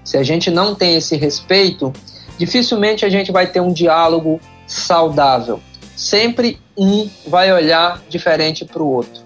Se 0.04 0.16
a 0.16 0.22
gente 0.22 0.50
não 0.50 0.74
tem 0.74 0.96
esse 0.96 1.16
respeito, 1.16 1.92
dificilmente 2.36 3.04
a 3.04 3.08
gente 3.08 3.30
vai 3.30 3.46
ter 3.46 3.60
um 3.60 3.72
diálogo 3.72 4.40
saudável. 4.66 5.60
Sempre 5.98 6.60
um 6.76 7.10
vai 7.26 7.52
olhar 7.52 8.00
diferente 8.08 8.64
para 8.64 8.80
o 8.80 8.88
outro. 8.88 9.20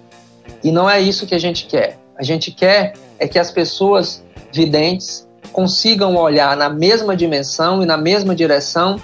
E 0.63 0.71
não 0.71 0.89
é 0.89 0.99
isso 0.99 1.27
que 1.27 1.35
a 1.35 1.39
gente 1.39 1.67
quer. 1.67 1.99
A 2.17 2.23
gente 2.23 2.49
quer 2.49 2.93
é 3.19 3.27
que 3.27 3.37
as 3.37 3.51
pessoas 3.51 4.23
videntes 4.51 5.27
consigam 5.51 6.15
olhar 6.15 6.57
na 6.57 6.69
mesma 6.69 7.15
dimensão 7.15 7.83
e 7.83 7.85
na 7.85 7.95
mesma 7.95 8.33
direção 8.33 8.99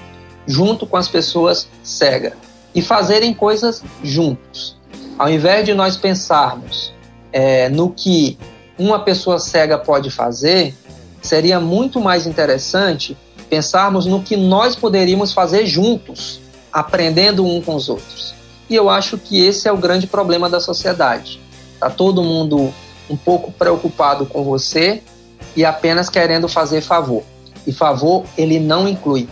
junto 0.48 0.88
com 0.88 0.98
as 0.98 1.08
pessoas 1.08 1.70
cegas 1.84 2.34
e 2.74 2.82
fazerem 2.82 3.36
coisas 3.36 3.84
juntos. 4.04 4.76
Ao 5.16 5.30
invés 5.30 5.64
de 5.64 5.76
nós 5.76 5.96
pensarmos 5.96 6.92
é, 7.32 7.70
no 7.70 7.92
que 7.92 8.36
uma 8.80 9.04
pessoa 9.04 9.38
cega 9.38 9.78
pode 9.78 10.10
fazer, 10.10 10.74
seria 11.22 11.60
muito 11.60 12.02
mais 12.02 12.26
interessante 12.26 13.16
pensarmos 13.48 14.08
no 14.08 14.24
que 14.24 14.36
nós 14.36 14.76
poderíamos 14.76 15.34
fazer 15.34 15.68
juntos, 15.68 16.42
aprendendo 16.72 17.46
um 17.46 17.62
com 17.62 17.76
os 17.76 17.90
outros. 17.90 18.34
E 18.70 18.76
eu 18.76 18.90
acho 18.90 19.18
que 19.18 19.46
esse 19.46 19.68
é 19.68 19.72
o 19.72 19.78
grande 19.78 20.08
problema 20.08 20.50
da 20.50 20.60
sociedade. 20.60 21.42
Tá 21.80 21.90
todo 21.90 22.24
mundo 22.24 22.74
um 23.10 23.18
pouco 23.18 23.52
preocupado 23.52 24.26
com 24.26 24.44
você 24.44 25.02
e 25.56 25.66
apenas 25.66 26.10
querendo 26.10 26.48
fazer 26.48 26.82
favor. 26.82 27.24
E 27.66 27.74
favor 27.74 28.24
ele 28.38 28.60
não 28.60 28.88
inclui. 28.88 29.28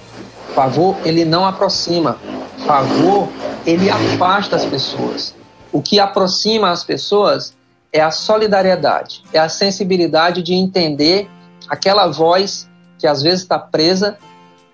Favor 0.56 0.97
ele 1.06 1.23
não 1.23 1.45
aproxima. 1.45 2.17
Favor 2.65 3.30
ele 3.65 3.89
afasta 3.89 4.56
as 4.56 4.65
pessoas. 4.65 5.36
O 5.71 5.82
que 5.82 6.00
aproxima 6.00 6.71
as 6.71 6.84
pessoas 6.84 7.56
é 7.91 8.02
a 8.02 8.12
solidariedade, 8.12 9.23
é 9.32 9.39
a 9.39 9.50
sensibilidade 9.50 10.41
de 10.41 10.54
entender 10.54 11.30
aquela 11.69 12.08
voz 12.08 12.69
que 12.97 13.08
às 13.08 13.21
vezes 13.21 13.41
está 13.41 13.60
presa 13.60 14.17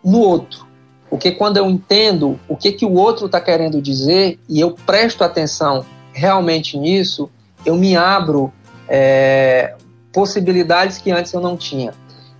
no 0.03 0.19
outro. 0.19 0.65
Porque 1.13 1.31
quando 1.31 1.57
eu 1.57 1.69
entendo 1.69 2.39
o 2.49 2.57
que, 2.57 2.71
que 2.71 2.83
o 2.83 2.93
outro 2.95 3.27
está 3.27 3.39
querendo 3.39 3.79
dizer 3.79 4.39
e 4.49 4.59
eu 4.59 4.71
presto 4.71 5.23
atenção 5.23 5.85
realmente 6.11 6.75
nisso, 6.75 7.29
eu 7.63 7.75
me 7.75 7.95
abro 7.95 8.51
é, 8.89 9.75
possibilidades 10.11 10.97
que 10.97 11.11
antes 11.11 11.31
eu 11.31 11.39
não 11.39 11.55
tinha. 11.55 11.93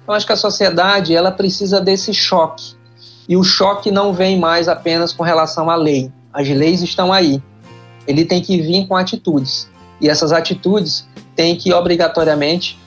Eu 0.08 0.14
acho 0.16 0.26
que 0.26 0.34
a 0.34 0.36
sociedade 0.36 1.16
ela 1.16 1.32
precisa 1.32 1.80
desse 1.80 2.16
choque. 2.16 2.74
E 3.30 3.38
o 3.38 3.44
choque 3.44 3.92
não 3.92 4.12
vem 4.12 4.40
mais 4.40 4.68
apenas 4.68 5.14
com 5.14 5.22
relação 5.22 5.70
à 5.70 5.76
lei. 5.76 6.12
As 6.34 6.50
leis 6.50 6.82
estão 6.82 7.14
aí. 7.14 7.40
Ele 8.08 8.26
tem 8.26 8.42
que 8.42 8.60
vir 8.60 8.88
com 8.88 8.96
atitudes. 8.96 9.70
E 10.02 10.10
essas 10.10 10.32
atitudes 10.32 11.08
tem 11.36 11.56
que 11.56 11.72
obrigatoriamente 11.72 12.80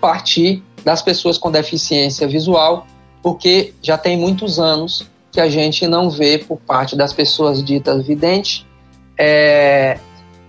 partir 0.00 0.62
das 0.84 1.02
pessoas 1.02 1.36
com 1.36 1.50
deficiência 1.50 2.28
visual, 2.28 2.86
porque 3.22 3.74
já 3.82 3.98
tem 3.98 4.16
muitos 4.16 4.58
anos 4.58 5.06
que 5.30 5.40
a 5.40 5.48
gente 5.48 5.86
não 5.86 6.10
vê 6.10 6.38
por 6.38 6.58
parte 6.58 6.96
das 6.96 7.12
pessoas 7.12 7.62
ditas 7.62 8.04
videntes 8.06 8.66
é, 9.16 9.98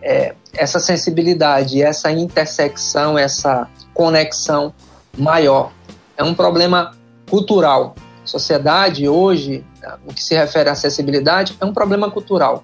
é, 0.01 0.36
essa 0.53 0.79
sensibilidade, 0.79 1.82
essa 1.82 2.12
intersecção, 2.12 3.17
essa 3.17 3.67
conexão 3.93 4.73
maior. 5.17 5.71
É 6.17 6.23
um 6.23 6.34
problema 6.34 6.95
cultural. 7.29 7.95
Sociedade 8.25 9.08
hoje, 9.08 9.63
no 10.05 10.13
que 10.13 10.23
se 10.23 10.36
refere 10.36 10.69
à 10.69 10.73
acessibilidade, 10.73 11.55
é 11.60 11.65
um 11.65 11.73
problema 11.73 12.10
cultural. 12.12 12.63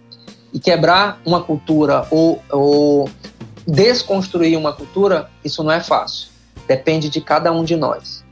E 0.53 0.59
quebrar 0.59 1.19
uma 1.25 1.43
cultura 1.43 2.07
ou, 2.11 2.41
ou 2.49 3.09
desconstruir 3.67 4.57
uma 4.57 4.73
cultura, 4.73 5.29
isso 5.43 5.63
não 5.63 5.71
é 5.71 5.79
fácil. 5.79 6.29
Depende 6.67 7.09
de 7.09 7.21
cada 7.21 7.51
um 7.51 7.63
de 7.63 7.75
nós. 7.75 8.24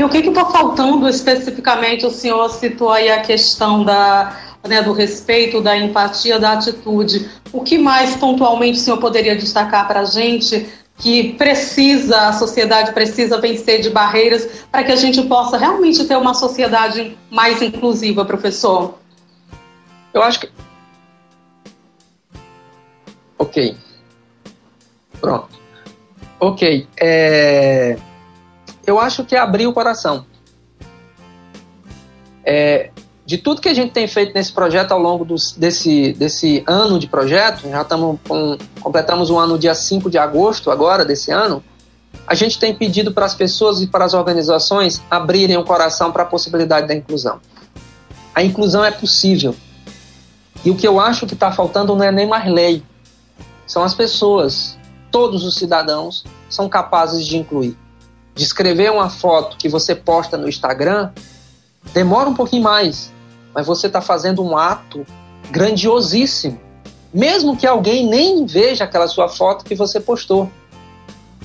E 0.00 0.02
o 0.02 0.08
que 0.08 0.16
está 0.16 0.46
faltando 0.46 1.06
especificamente? 1.10 2.06
O 2.06 2.10
senhor 2.10 2.48
citou 2.48 2.90
aí 2.90 3.10
a 3.10 3.20
questão 3.20 3.84
da, 3.84 4.34
né, 4.66 4.80
do 4.80 4.94
respeito, 4.94 5.60
da 5.60 5.76
empatia, 5.76 6.38
da 6.38 6.52
atitude. 6.52 7.28
O 7.52 7.62
que 7.62 7.76
mais 7.76 8.16
pontualmente 8.16 8.78
o 8.78 8.80
senhor 8.80 8.96
poderia 8.96 9.36
destacar 9.36 9.86
para 9.86 10.00
a 10.00 10.04
gente 10.06 10.66
que 10.96 11.34
precisa, 11.34 12.28
a 12.28 12.32
sociedade 12.32 12.94
precisa 12.94 13.38
vencer 13.38 13.82
de 13.82 13.90
barreiras 13.90 14.48
para 14.72 14.84
que 14.84 14.90
a 14.90 14.96
gente 14.96 15.20
possa 15.24 15.58
realmente 15.58 16.02
ter 16.06 16.16
uma 16.16 16.32
sociedade 16.32 17.14
mais 17.30 17.60
inclusiva, 17.60 18.24
professor? 18.24 18.98
Eu 20.14 20.22
acho 20.22 20.40
que. 20.40 20.48
Ok. 23.36 23.76
Pronto. 25.20 25.50
Ok. 26.40 26.88
É... 26.98 27.98
Eu 28.86 28.98
acho 28.98 29.24
que 29.24 29.34
é 29.34 29.38
abrir 29.38 29.66
o 29.66 29.72
coração. 29.72 30.26
É, 32.44 32.90
de 33.30 33.38
tudo 33.38 33.60
que 33.60 33.68
a 33.68 33.74
gente 33.74 33.92
tem 33.92 34.08
feito 34.08 34.34
nesse 34.34 34.52
projeto 34.52 34.90
ao 34.90 34.98
longo 34.98 35.24
dos, 35.24 35.52
desse, 35.52 36.12
desse 36.14 36.64
ano 36.66 36.98
de 36.98 37.06
projeto, 37.06 37.68
já 37.68 37.82
estamos 37.82 38.18
com, 38.26 38.58
completamos 38.80 39.30
o 39.30 39.38
ano 39.38 39.56
dia 39.56 39.74
5 39.74 40.10
de 40.10 40.18
agosto 40.18 40.70
agora 40.70 41.04
desse 41.04 41.30
ano, 41.30 41.62
a 42.26 42.34
gente 42.34 42.58
tem 42.58 42.74
pedido 42.74 43.12
para 43.12 43.26
as 43.26 43.34
pessoas 43.34 43.80
e 43.80 43.86
para 43.86 44.04
as 44.04 44.14
organizações 44.14 45.00
abrirem 45.10 45.56
o 45.56 45.64
coração 45.64 46.10
para 46.10 46.24
a 46.24 46.26
possibilidade 46.26 46.88
da 46.88 46.94
inclusão. 46.94 47.40
A 48.34 48.42
inclusão 48.42 48.84
é 48.84 48.90
possível. 48.90 49.54
E 50.64 50.70
o 50.70 50.76
que 50.76 50.86
eu 50.86 50.98
acho 50.98 51.26
que 51.26 51.34
está 51.34 51.52
faltando 51.52 51.94
não 51.94 52.04
é 52.04 52.10
nem 52.10 52.26
mais 52.26 52.50
lei, 52.50 52.82
são 53.66 53.82
as 53.82 53.94
pessoas. 53.94 54.76
Todos 55.10 55.44
os 55.44 55.54
cidadãos 55.54 56.24
são 56.48 56.68
capazes 56.68 57.24
de 57.24 57.36
incluir. 57.36 57.76
De 58.34 58.44
escrever 58.44 58.90
uma 58.90 59.10
foto 59.10 59.56
que 59.56 59.68
você 59.68 59.94
posta 59.94 60.36
no 60.36 60.48
Instagram 60.48 61.10
demora 61.92 62.28
um 62.28 62.34
pouquinho 62.34 62.62
mais, 62.62 63.12
mas 63.54 63.66
você 63.66 63.86
está 63.86 64.00
fazendo 64.00 64.42
um 64.42 64.56
ato 64.56 65.04
grandiosíssimo. 65.50 66.60
Mesmo 67.12 67.56
que 67.56 67.66
alguém 67.66 68.06
nem 68.06 68.46
veja 68.46 68.84
aquela 68.84 69.08
sua 69.08 69.28
foto 69.28 69.64
que 69.64 69.74
você 69.74 69.98
postou. 69.98 70.50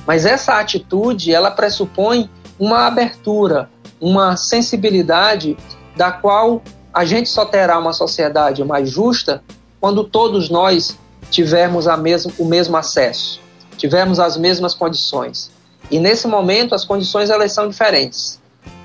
Mas 0.05 0.25
essa 0.25 0.59
atitude, 0.59 1.33
ela 1.33 1.49
pressupõe 1.49 2.29
uma 2.59 2.85
abertura, 2.85 3.69
uma 3.99 4.37
sensibilidade 4.37 5.57
da 5.95 6.11
qual 6.11 6.61
a 6.93 7.03
gente 7.03 7.27
só 7.29 7.45
terá 7.45 7.79
uma 7.79 7.93
sociedade 7.93 8.63
mais 8.63 8.89
justa 8.89 9.43
quando 9.81 10.03
todos 10.03 10.49
nós 10.49 10.97
tivermos 11.31 11.85
mesmo, 11.97 12.31
o 12.37 12.45
mesmo 12.45 12.77
acesso, 12.77 13.41
tivermos 13.77 14.19
as 14.19 14.37
mesmas 14.37 14.75
condições. 14.75 15.51
E 15.89 15.99
nesse 15.99 16.27
momento 16.27 16.73
as 16.73 16.83
condições 16.83 17.29
elas 17.29 17.51
são 17.51 17.67
diferentes. 17.67 18.41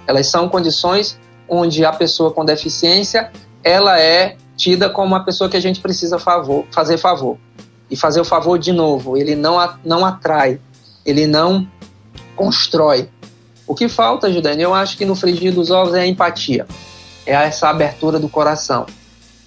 Elas 0.07 0.27
são 0.27 0.49
condições 0.49 1.19
onde 1.49 1.85
a 1.85 1.93
pessoa 1.93 2.31
com 2.31 2.45
deficiência 2.45 3.31
ela 3.63 4.01
é 4.01 4.37
tida 4.57 4.91
como 4.91 5.09
uma 5.09 5.25
pessoa 5.25 5.49
que 5.49 5.57
a 5.57 5.61
gente 5.61 5.81
precisa 5.81 6.19
favor, 6.19 6.65
fazer 6.71 6.99
favor. 6.99 7.39
E 7.91 7.97
fazer 7.97 8.21
o 8.21 8.25
favor 8.25 8.59
de 8.59 8.73
novo, 8.73 9.17
ele 9.17 9.35
não, 9.35 9.57
não 9.85 10.05
atrai, 10.05 10.61
ele 11.05 11.27
não 11.27 11.67
constrói. 12.37 13.09
O 13.67 13.75
que 13.75 13.89
falta, 13.89 14.33
Judane, 14.33 14.63
eu 14.63 14.73
acho 14.75 14.97
que 14.97 15.05
no 15.05 15.17
frigir 15.17 15.53
dos 15.53 15.71
ovos 15.71 15.95
é 15.95 16.01
a 16.01 16.07
empatia, 16.07 16.67
é 17.27 17.33
essa 17.33 17.69
abertura 17.69 18.19
do 18.19 18.29
coração. 18.29 18.87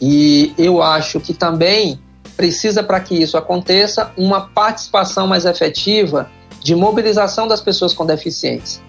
E 0.02 0.54
eu 0.58 0.82
acho 0.82 1.20
que 1.20 1.34
também 1.34 2.00
precisa, 2.36 2.84
para 2.84 3.00
que 3.00 3.16
isso 3.16 3.38
aconteça, 3.38 4.12
uma 4.18 4.42
participação 4.42 5.28
mais 5.28 5.46
efetiva 5.46 6.30
de 6.64 6.76
mobilização 6.76 7.48
das 7.48 7.62
pessoas 7.62 7.94
com 7.94 8.06
deficiência. 8.06 8.82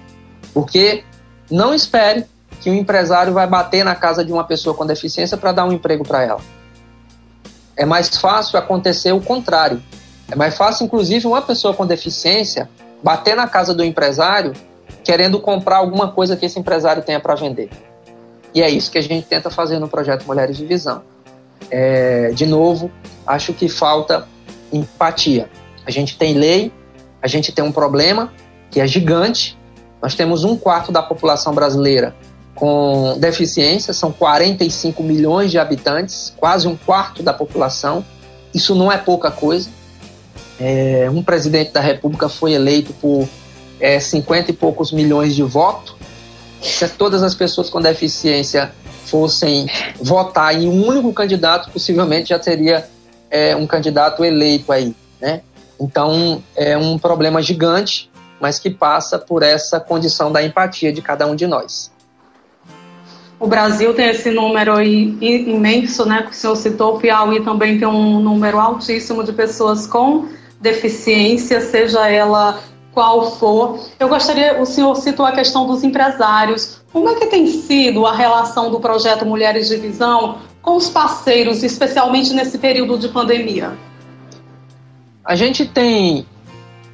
Porque 0.53 1.05
não 1.51 1.75
espere 1.75 2.25
que 2.61 2.71
o 2.71 2.75
empresário 2.75 3.33
vai 3.33 3.47
bater 3.47 3.85
na 3.85 3.95
casa 3.95 4.25
de 4.25 4.33
uma 4.33 4.45
pessoa 4.45 4.75
com 4.75 4.87
deficiência 4.87 5.37
para 5.37 5.53
dar 5.53 5.65
um 5.65 5.73
emprego 5.73 6.05
para 6.05 6.23
ela. 6.23 6.41
É 7.77 7.85
mais 7.85 8.17
fácil 8.17 8.59
acontecer 8.59 9.13
o 9.13 9.21
contrário. 9.21 9.83
É 10.31 10.37
mais 10.37 10.57
fácil, 10.57 10.85
inclusive, 10.85 11.27
uma 11.27 11.43
pessoa 11.43 11.75
com 11.75 11.85
deficiência 11.85 12.71
bater 13.03 13.37
na 13.37 13.47
casa 13.47 13.75
do 13.75 13.85
empresário 13.85 14.55
querendo 15.03 15.39
comprar 15.39 15.77
alguma 15.77 16.11
coisa 16.13 16.37
que 16.37 16.47
esse 16.47 16.59
empresário 16.59 17.03
tenha 17.03 17.21
para 17.21 17.35
vender. 17.35 17.69
E 18.55 18.63
é 18.63 18.71
isso 18.71 18.91
que 18.91 18.97
a 18.97 19.03
gente 19.03 19.27
tenta 19.27 19.51
fazer 19.51 19.79
no 19.79 19.89
projeto 19.89 20.25
Mulheres 20.25 20.57
de 20.57 20.65
Visão. 20.65 21.03
É, 21.71 22.31
de 22.31 22.47
novo, 22.47 22.91
acho 23.27 23.53
que 23.53 23.69
falta 23.69 24.27
empatia. 24.73 25.51
A 25.85 25.91
gente 25.91 26.17
tem 26.17 26.35
lei, 26.35 26.73
a 27.25 27.27
gente 27.27 27.51
tem 27.51 27.65
um 27.65 27.73
problema 27.73 28.31
que 28.71 28.79
é 28.83 28.87
gigante. 28.87 29.57
Nós 30.03 30.15
temos 30.15 30.45
um 30.45 30.59
quarto 30.59 30.93
da 30.93 31.03
população 31.03 31.55
brasileira 31.55 32.15
com 32.55 33.17
deficiência, 33.19 33.95
são 33.95 34.13
45 34.13 35.03
milhões 35.03 35.51
de 35.51 35.59
habitantes, 35.59 36.35
quase 36.37 36.69
um 36.69 36.77
quarto 36.77 37.23
da 37.23 37.33
população. 37.33 38.05
Isso 38.53 38.75
não 38.75 38.93
é 38.93 38.99
pouca 38.99 39.31
coisa. 39.31 39.71
É, 40.61 41.09
um 41.11 41.23
presidente 41.23 41.73
da 41.73 41.81
República 41.81 42.29
foi 42.29 42.53
eleito 42.53 42.93
por 42.93 43.27
é, 43.81 43.99
50 43.99 44.51
e 44.51 44.55
poucos 44.55 44.93
milhões 44.93 45.35
de 45.35 45.43
votos. 45.43 45.97
Se 46.61 46.87
todas 46.91 47.23
as 47.23 47.35
pessoas 47.35 47.71
com 47.71 47.81
deficiência 47.81 48.71
fossem 49.07 49.67
votar 49.99 50.55
em 50.55 50.69
um 50.69 50.87
único 50.87 51.11
candidato, 51.15 51.71
possivelmente 51.71 52.29
já 52.29 52.39
teria 52.39 52.87
é, 53.31 53.57
um 53.57 53.67
candidato 53.67 54.23
eleito 54.23 54.71
aí, 54.71 54.95
né? 55.19 55.41
Então 55.81 56.43
é 56.57 56.77
um 56.77 56.99
problema 56.99 57.43
gigante, 57.43 58.11
mas 58.41 58.59
que 58.59 58.71
passa 58.71 59.19
por 59.19 59.43
essa 59.43 59.81
condição 59.81 60.31
da 60.31 60.43
empatia 60.43 60.93
de 60.93 61.01
cada 61.01 61.27
um 61.27 61.35
de 61.35 61.47
nós. 61.47 61.93
O 63.39 63.47
Brasil 63.47 63.93
tem 63.95 64.11
esse 64.11 64.31
número 64.31 64.81
imenso, 64.81 66.07
né, 66.07 66.23
que 66.23 66.31
o 66.31 66.35
senhor 66.35 66.57
citou, 66.57 66.97
o 66.97 67.01
Piauí 67.01 67.45
também 67.45 67.79
tem 67.79 67.87
um 67.87 68.21
número 68.21 68.59
altíssimo 68.59 69.25
de 69.25 69.33
pessoas 69.33 69.87
com 69.87 70.29
deficiência, 70.61 71.61
seja 71.61 72.09
ela 72.09 72.61
qual 72.93 73.33
for. 73.33 73.81
Eu 73.99 74.09
gostaria, 74.09 74.61
o 74.61 74.65
senhor 74.65 74.95
citou 74.97 75.27
a 75.27 75.33
questão 75.33 75.67
dos 75.67 75.83
empresários. 75.83 76.81
Como 76.93 77.11
é 77.11 77.15
que 77.17 77.27
tem 77.27 77.47
sido 77.47 78.07
a 78.07 78.15
relação 78.15 78.71
do 78.71 78.79
projeto 78.79 79.27
Mulheres 79.27 79.69
de 79.69 79.77
Visão 79.77 80.39
com 80.63 80.77
os 80.77 80.89
parceiros, 80.89 81.63
especialmente 81.63 82.33
nesse 82.33 82.57
período 82.57 82.97
de 82.97 83.09
pandemia? 83.09 83.77
A 85.25 85.35
gente 85.35 85.65
tem. 85.65 86.27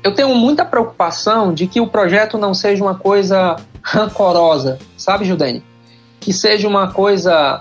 Eu 0.02 0.14
tenho 0.14 0.34
muita 0.34 0.64
preocupação 0.64 1.52
de 1.52 1.66
que 1.66 1.80
o 1.80 1.86
projeto 1.86 2.38
não 2.38 2.54
seja 2.54 2.82
uma 2.82 2.94
coisa 2.94 3.56
rancorosa, 3.82 4.78
sabe, 4.96 5.24
Judene? 5.24 5.62
que 6.20 6.32
seja 6.32 6.68
uma 6.68 6.92
coisa 6.92 7.60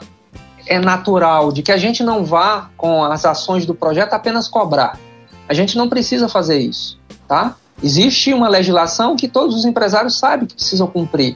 é 0.68 0.78
natural, 0.78 1.52
de 1.52 1.64
que 1.64 1.72
a 1.72 1.78
gente 1.78 2.04
não 2.04 2.24
vá 2.24 2.70
com 2.78 3.04
as 3.04 3.26
ações 3.26 3.66
do 3.66 3.74
projeto 3.74 4.14
apenas 4.14 4.48
cobrar. 4.48 5.00
A 5.48 5.54
gente 5.54 5.76
não 5.76 5.90
precisa 5.90 6.30
fazer 6.30 6.60
isso, 6.60 7.00
tá? 7.28 7.56
Existe 7.82 8.34
uma 8.34 8.48
legislação 8.48 9.16
que 9.16 9.28
todos 9.28 9.56
os 9.56 9.66
empresários 9.66 10.20
sabem 10.20 10.46
que 10.46 10.54
precisam 10.54 10.86
cumprir. 10.86 11.36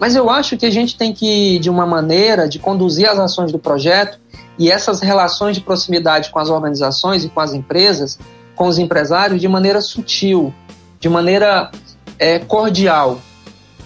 Mas 0.00 0.16
eu 0.16 0.28
acho 0.28 0.56
que 0.56 0.66
a 0.66 0.70
gente 0.70 0.96
tem 0.96 1.12
que, 1.12 1.60
de 1.60 1.70
uma 1.70 1.86
maneira, 1.86 2.48
de 2.48 2.58
conduzir 2.58 3.08
as 3.08 3.18
ações 3.18 3.52
do 3.52 3.60
projeto 3.60 4.18
e 4.58 4.70
essas 4.70 5.00
relações 5.00 5.54
de 5.54 5.62
proximidade 5.62 6.30
com 6.30 6.40
as 6.40 6.48
organizações 6.48 7.24
e 7.24 7.28
com 7.28 7.38
as 7.38 7.52
empresas, 7.52 8.18
com 8.54 8.66
os 8.66 8.78
empresários, 8.78 9.40
de 9.40 9.48
maneira 9.48 9.80
sutil, 9.80 10.54
de 11.00 11.08
maneira 11.08 11.70
é, 12.18 12.38
cordial, 12.38 13.20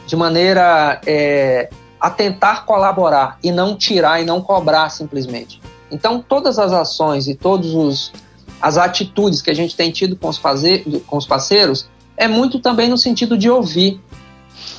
de 0.07 0.17
maneira 0.17 1.01
é, 1.07 1.71
a 2.01 2.11
tentar 2.11 2.65
colaborar 2.65 3.39
e 3.43 3.51
não 3.51 3.77
tirar 3.77 4.21
e 4.21 4.25
não 4.25 4.41
cobrar 4.41 4.89
simplesmente. 4.91 5.61
Então, 5.91 6.23
todas 6.27 6.59
as 6.59 6.73
ações 6.73 7.27
e 7.27 7.35
todas 7.35 8.13
as 8.61 8.77
atitudes 8.77 9.41
que 9.41 9.51
a 9.51 9.55
gente 9.55 9.75
tem 9.75 9.91
tido 9.91 10.17
com 10.17 10.29
os, 10.29 10.37
fazer, 10.37 10.85
com 11.07 11.17
os 11.17 11.27
parceiros 11.27 11.89
é 12.17 12.29
muito 12.29 12.59
também 12.59 12.89
no 12.89 12.99
sentido 12.99 13.37
de 13.39 13.49
ouvir. 13.49 14.01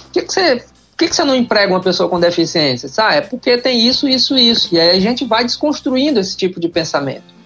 Por 0.04 0.12
que, 0.14 0.22
que 0.24 0.34
você 0.34 0.56
por 0.56 1.06
que, 1.06 1.10
que 1.12 1.16
você 1.16 1.24
não 1.24 1.34
emprega 1.34 1.72
uma 1.72 1.80
pessoa 1.80 2.10
com 2.10 2.20
deficiência? 2.20 2.90
Ah, 2.98 3.16
é 3.16 3.22
porque 3.22 3.58
tem 3.58 3.88
isso, 3.88 4.06
isso, 4.06 4.38
isso. 4.38 4.76
E 4.76 4.80
aí 4.80 4.98
a 4.98 5.00
gente 5.00 5.24
vai 5.24 5.46
desconstruindo 5.46 6.20
esse 6.20 6.36
tipo 6.36 6.60
de 6.60 6.68
pensamento. 6.68 7.39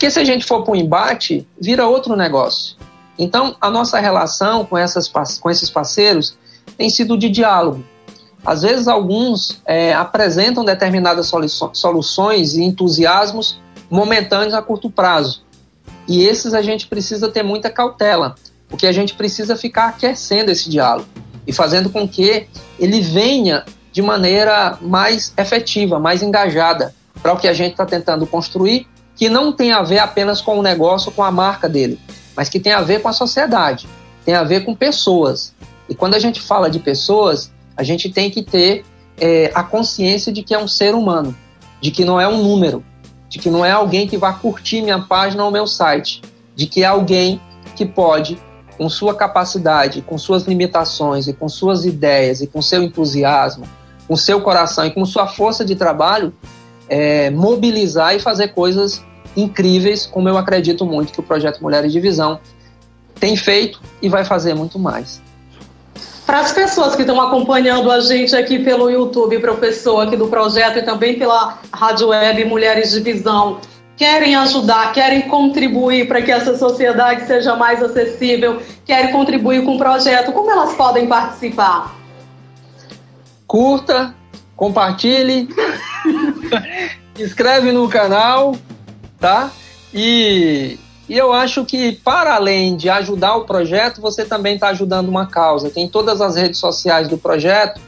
Porque 0.00 0.10
se 0.10 0.18
a 0.18 0.24
gente 0.24 0.46
for 0.46 0.64
para 0.64 0.72
o 0.72 0.76
embate, 0.76 1.46
vira 1.60 1.86
outro 1.86 2.16
negócio. 2.16 2.74
Então, 3.18 3.54
a 3.60 3.68
nossa 3.68 4.00
relação 4.00 4.64
com, 4.64 4.78
essas, 4.78 5.06
com 5.38 5.50
esses 5.50 5.68
parceiros 5.68 6.38
tem 6.78 6.88
sido 6.88 7.18
de 7.18 7.28
diálogo. 7.28 7.84
Às 8.42 8.62
vezes, 8.62 8.88
alguns 8.88 9.60
é, 9.66 9.92
apresentam 9.92 10.64
determinadas 10.64 11.30
soluções 11.74 12.54
e 12.54 12.62
entusiasmos 12.62 13.60
momentâneos 13.90 14.54
a 14.54 14.62
curto 14.62 14.88
prazo. 14.88 15.42
E 16.08 16.22
esses 16.24 16.54
a 16.54 16.62
gente 16.62 16.86
precisa 16.86 17.28
ter 17.28 17.42
muita 17.42 17.68
cautela, 17.68 18.36
porque 18.70 18.86
a 18.86 18.92
gente 18.92 19.12
precisa 19.12 19.54
ficar 19.54 19.88
aquecendo 19.88 20.50
esse 20.50 20.70
diálogo 20.70 21.10
e 21.46 21.52
fazendo 21.52 21.90
com 21.90 22.08
que 22.08 22.48
ele 22.78 23.02
venha 23.02 23.66
de 23.92 24.00
maneira 24.00 24.78
mais 24.80 25.34
efetiva, 25.36 26.00
mais 26.00 26.22
engajada 26.22 26.94
para 27.22 27.34
o 27.34 27.36
que 27.36 27.46
a 27.46 27.52
gente 27.52 27.72
está 27.72 27.84
tentando 27.84 28.26
construir, 28.26 28.88
que 29.20 29.28
não 29.28 29.52
tem 29.52 29.70
a 29.70 29.82
ver 29.82 29.98
apenas 29.98 30.40
com 30.40 30.58
o 30.58 30.62
negócio, 30.62 31.12
com 31.12 31.22
a 31.22 31.30
marca 31.30 31.68
dele, 31.68 32.00
mas 32.34 32.48
que 32.48 32.58
tem 32.58 32.72
a 32.72 32.80
ver 32.80 33.02
com 33.02 33.08
a 33.08 33.12
sociedade, 33.12 33.86
tem 34.24 34.34
a 34.34 34.42
ver 34.42 34.64
com 34.64 34.74
pessoas. 34.74 35.52
E 35.90 35.94
quando 35.94 36.14
a 36.14 36.18
gente 36.18 36.40
fala 36.40 36.70
de 36.70 36.78
pessoas, 36.78 37.52
a 37.76 37.82
gente 37.82 38.08
tem 38.08 38.30
que 38.30 38.42
ter 38.42 38.82
é, 39.18 39.52
a 39.54 39.62
consciência 39.62 40.32
de 40.32 40.42
que 40.42 40.54
é 40.54 40.58
um 40.58 40.66
ser 40.66 40.94
humano, 40.94 41.36
de 41.82 41.90
que 41.90 42.02
não 42.02 42.18
é 42.18 42.26
um 42.26 42.42
número, 42.42 42.82
de 43.28 43.38
que 43.38 43.50
não 43.50 43.62
é 43.62 43.70
alguém 43.70 44.08
que 44.08 44.16
vai 44.16 44.34
curtir 44.38 44.80
minha 44.80 45.00
página 45.00 45.44
ou 45.44 45.50
meu 45.50 45.66
site, 45.66 46.22
de 46.56 46.66
que 46.66 46.82
é 46.82 46.86
alguém 46.86 47.38
que 47.76 47.84
pode, 47.84 48.38
com 48.78 48.88
sua 48.88 49.14
capacidade, 49.14 50.00
com 50.00 50.16
suas 50.16 50.44
limitações 50.44 51.28
e 51.28 51.34
com 51.34 51.46
suas 51.46 51.84
ideias 51.84 52.40
e 52.40 52.46
com 52.46 52.62
seu 52.62 52.82
entusiasmo, 52.82 53.66
com 54.08 54.16
seu 54.16 54.40
coração 54.40 54.86
e 54.86 54.90
com 54.90 55.04
sua 55.04 55.26
força 55.26 55.62
de 55.62 55.76
trabalho, 55.76 56.32
é, 56.88 57.28
mobilizar 57.28 58.16
e 58.16 58.18
fazer 58.18 58.48
coisas 58.48 59.04
incríveis, 59.36 60.06
como 60.06 60.28
eu 60.28 60.36
acredito 60.36 60.84
muito 60.84 61.12
que 61.12 61.20
o 61.20 61.22
projeto 61.22 61.60
Mulheres 61.60 61.92
de 61.92 62.00
Visão 62.00 62.40
tem 63.18 63.36
feito 63.36 63.80
e 64.00 64.08
vai 64.08 64.24
fazer 64.24 64.54
muito 64.54 64.78
mais. 64.78 65.20
Para 66.26 66.40
as 66.40 66.52
pessoas 66.52 66.94
que 66.94 67.02
estão 67.02 67.20
acompanhando 67.20 67.90
a 67.90 68.00
gente 68.00 68.36
aqui 68.36 68.58
pelo 68.60 68.88
YouTube, 68.88 69.38
professor, 69.40 70.00
aqui 70.00 70.16
do 70.16 70.28
projeto 70.28 70.78
e 70.78 70.82
também 70.82 71.18
pela 71.18 71.58
Rádio 71.72 72.08
Web 72.08 72.44
Mulheres 72.44 72.92
de 72.92 73.00
Visão, 73.00 73.58
querem 73.96 74.34
ajudar, 74.36 74.92
querem 74.92 75.22
contribuir 75.22 76.06
para 76.08 76.22
que 76.22 76.30
essa 76.30 76.56
sociedade 76.56 77.26
seja 77.26 77.56
mais 77.56 77.82
acessível, 77.82 78.62
querem 78.86 79.12
contribuir 79.12 79.64
com 79.64 79.74
o 79.74 79.78
projeto, 79.78 80.32
como 80.32 80.50
elas 80.50 80.74
podem 80.74 81.06
participar? 81.06 81.94
Curta, 83.46 84.14
compartilhe, 84.56 85.48
inscreve 87.18 87.72
no 87.72 87.88
canal, 87.88 88.54
tá? 89.20 89.50
E 89.92 90.78
e 91.10 91.18
eu 91.18 91.32
acho 91.32 91.64
que, 91.64 91.90
para 91.90 92.36
além 92.36 92.76
de 92.76 92.88
ajudar 92.88 93.34
o 93.34 93.44
projeto, 93.44 94.00
você 94.00 94.24
também 94.24 94.54
está 94.54 94.68
ajudando 94.68 95.08
uma 95.08 95.26
causa. 95.26 95.68
Tem 95.68 95.88
todas 95.88 96.20
as 96.20 96.36
redes 96.36 96.60
sociais 96.60 97.08
do 97.08 97.18
projeto. 97.18 97.80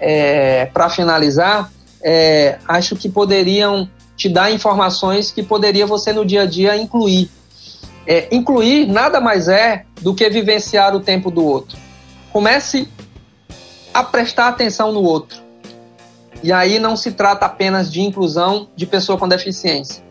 É, 0.00 0.66
para 0.66 0.90
finalizar, 0.90 1.70
é, 2.02 2.58
acho 2.66 2.96
que 2.96 3.08
poderiam 3.08 3.88
te 4.16 4.28
dar 4.28 4.50
informações 4.50 5.30
que 5.30 5.40
poderia 5.40 5.86
você 5.86 6.12
no 6.12 6.24
dia 6.24 6.42
a 6.42 6.46
dia 6.46 6.76
incluir. 6.76 7.30
É, 8.08 8.26
incluir 8.34 8.88
nada 8.88 9.20
mais 9.20 9.46
é 9.46 9.84
do 10.00 10.12
que 10.12 10.28
vivenciar 10.28 10.96
o 10.96 11.00
tempo 11.00 11.30
do 11.30 11.46
outro. 11.46 11.78
Comece 12.32 12.88
a 13.94 14.02
prestar 14.02 14.48
atenção 14.48 14.90
no 14.90 15.00
outro. 15.04 15.40
E 16.42 16.52
aí 16.52 16.80
não 16.80 16.96
se 16.96 17.12
trata 17.12 17.46
apenas 17.46 17.90
de 17.90 18.00
inclusão 18.00 18.66
de 18.74 18.84
pessoa 18.84 19.16
com 19.16 19.28
deficiência 19.28 20.02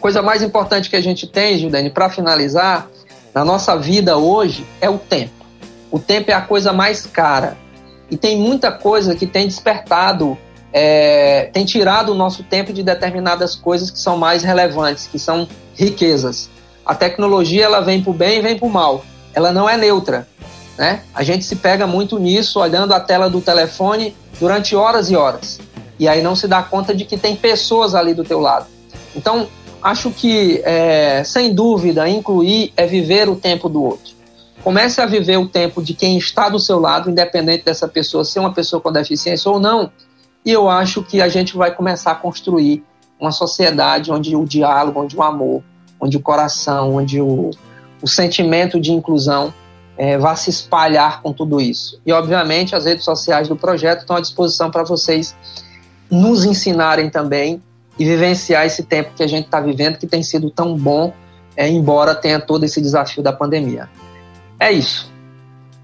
coisa 0.00 0.22
mais 0.22 0.42
importante 0.42 0.88
que 0.88 0.96
a 0.96 1.00
gente 1.00 1.26
tem, 1.26 1.58
Gildene, 1.58 1.90
para 1.90 2.08
finalizar, 2.08 2.88
na 3.34 3.44
nossa 3.44 3.76
vida 3.76 4.16
hoje, 4.16 4.66
é 4.80 4.88
o 4.88 4.98
tempo. 4.98 5.44
O 5.90 5.98
tempo 5.98 6.30
é 6.30 6.34
a 6.34 6.40
coisa 6.40 6.72
mais 6.72 7.04
cara. 7.06 7.56
E 8.10 8.16
tem 8.16 8.38
muita 8.38 8.70
coisa 8.70 9.14
que 9.14 9.26
tem 9.26 9.46
despertado, 9.46 10.38
é, 10.72 11.50
tem 11.52 11.64
tirado 11.64 12.12
o 12.12 12.14
nosso 12.14 12.42
tempo 12.44 12.72
de 12.72 12.82
determinadas 12.82 13.54
coisas 13.54 13.90
que 13.90 13.98
são 13.98 14.16
mais 14.16 14.42
relevantes, 14.42 15.06
que 15.06 15.18
são 15.18 15.48
riquezas. 15.74 16.48
A 16.84 16.94
tecnologia 16.94 17.64
ela 17.64 17.80
vem 17.80 18.02
para 18.02 18.10
o 18.10 18.14
bem 18.14 18.38
e 18.38 18.42
vem 18.42 18.58
para 18.58 18.66
o 18.66 18.70
mal. 18.70 19.04
Ela 19.34 19.52
não 19.52 19.68
é 19.68 19.76
neutra. 19.76 20.26
Né? 20.78 21.02
A 21.14 21.22
gente 21.22 21.44
se 21.44 21.56
pega 21.56 21.86
muito 21.86 22.18
nisso, 22.18 22.60
olhando 22.60 22.92
a 22.94 23.00
tela 23.00 23.28
do 23.28 23.40
telefone 23.40 24.14
durante 24.38 24.76
horas 24.76 25.10
e 25.10 25.16
horas. 25.16 25.58
E 25.98 26.06
aí 26.06 26.22
não 26.22 26.36
se 26.36 26.46
dá 26.46 26.62
conta 26.62 26.94
de 26.94 27.04
que 27.04 27.16
tem 27.16 27.34
pessoas 27.34 27.94
ali 27.94 28.14
do 28.14 28.22
teu 28.22 28.38
lado. 28.38 28.66
Então, 29.14 29.48
acho 29.82 30.10
que, 30.10 30.60
é, 30.64 31.22
sem 31.24 31.54
dúvida, 31.54 32.08
incluir 32.08 32.72
é 32.76 32.86
viver 32.86 33.28
o 33.28 33.36
tempo 33.36 33.68
do 33.68 33.82
outro. 33.82 34.14
Comece 34.62 35.00
a 35.00 35.06
viver 35.06 35.36
o 35.36 35.48
tempo 35.48 35.82
de 35.82 35.94
quem 35.94 36.18
está 36.18 36.48
do 36.48 36.58
seu 36.58 36.80
lado, 36.80 37.10
independente 37.10 37.64
dessa 37.64 37.86
pessoa 37.86 38.24
ser 38.24 38.40
uma 38.40 38.52
pessoa 38.52 38.80
com 38.80 38.90
deficiência 38.90 39.50
ou 39.50 39.60
não. 39.60 39.90
E 40.44 40.50
eu 40.50 40.68
acho 40.68 41.02
que 41.02 41.20
a 41.20 41.28
gente 41.28 41.56
vai 41.56 41.74
começar 41.74 42.12
a 42.12 42.14
construir 42.16 42.84
uma 43.18 43.30
sociedade 43.30 44.10
onde 44.10 44.34
o 44.34 44.44
diálogo, 44.44 45.00
onde 45.00 45.16
o 45.16 45.22
amor, 45.22 45.62
onde 46.00 46.16
o 46.16 46.20
coração, 46.20 46.96
onde 46.96 47.20
o, 47.20 47.50
o 48.02 48.08
sentimento 48.08 48.80
de 48.80 48.92
inclusão 48.92 49.52
é, 49.96 50.18
vá 50.18 50.36
se 50.36 50.50
espalhar 50.50 51.22
com 51.22 51.32
tudo 51.32 51.60
isso. 51.60 52.00
E, 52.04 52.12
obviamente, 52.12 52.74
as 52.74 52.84
redes 52.84 53.04
sociais 53.04 53.48
do 53.48 53.56
projeto 53.56 54.00
estão 54.00 54.16
à 54.16 54.20
disposição 54.20 54.70
para 54.70 54.84
vocês 54.84 55.34
nos 56.10 56.44
ensinarem 56.44 57.08
também 57.08 57.62
e 57.98 58.04
vivenciar 58.04 58.66
esse 58.66 58.82
tempo 58.82 59.12
que 59.14 59.22
a 59.22 59.26
gente 59.26 59.46
está 59.46 59.60
vivendo, 59.60 59.98
que 59.98 60.06
tem 60.06 60.22
sido 60.22 60.50
tão 60.50 60.76
bom, 60.76 61.12
é, 61.56 61.68
embora 61.68 62.14
tenha 62.14 62.38
todo 62.38 62.64
esse 62.64 62.80
desafio 62.80 63.22
da 63.22 63.32
pandemia. 63.32 63.88
É 64.60 64.70
isso. 64.70 65.10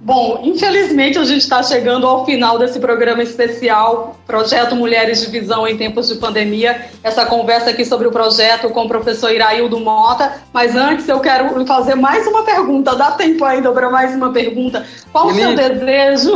Bom, 0.05 0.41
infelizmente 0.43 1.17
a 1.17 1.23
gente 1.23 1.43
está 1.43 1.63
chegando 1.63 2.09
ao 2.09 2.27
final 2.27 2.59
desse 2.59 2.81
programa 2.81 3.23
especial, 3.23 4.17
Projeto 4.27 4.75
Mulheres 4.75 5.21
de 5.21 5.31
Visão 5.31 5.65
em 5.65 5.77
Tempos 5.77 6.09
de 6.09 6.17
Pandemia. 6.17 6.91
Essa 7.05 7.25
conversa 7.25 7.71
aqui 7.71 7.85
sobre 7.85 8.09
o 8.09 8.11
projeto 8.11 8.69
com 8.71 8.83
o 8.85 8.89
professor 8.89 9.31
Iraildo 9.31 9.79
Mota. 9.79 10.43
Mas 10.53 10.75
antes 10.75 11.09
eu 11.09 11.21
quero 11.21 11.65
fazer 11.65 11.95
mais 11.95 12.27
uma 12.27 12.43
pergunta. 12.43 12.97
Dá 12.97 13.13
tempo 13.13 13.45
ainda 13.45 13.71
para 13.71 13.91
mais 13.91 14.13
uma 14.17 14.33
pergunta? 14.33 14.85
Qual 15.13 15.29
o 15.29 15.35
seu 15.35 15.55
desejo? 15.55 16.33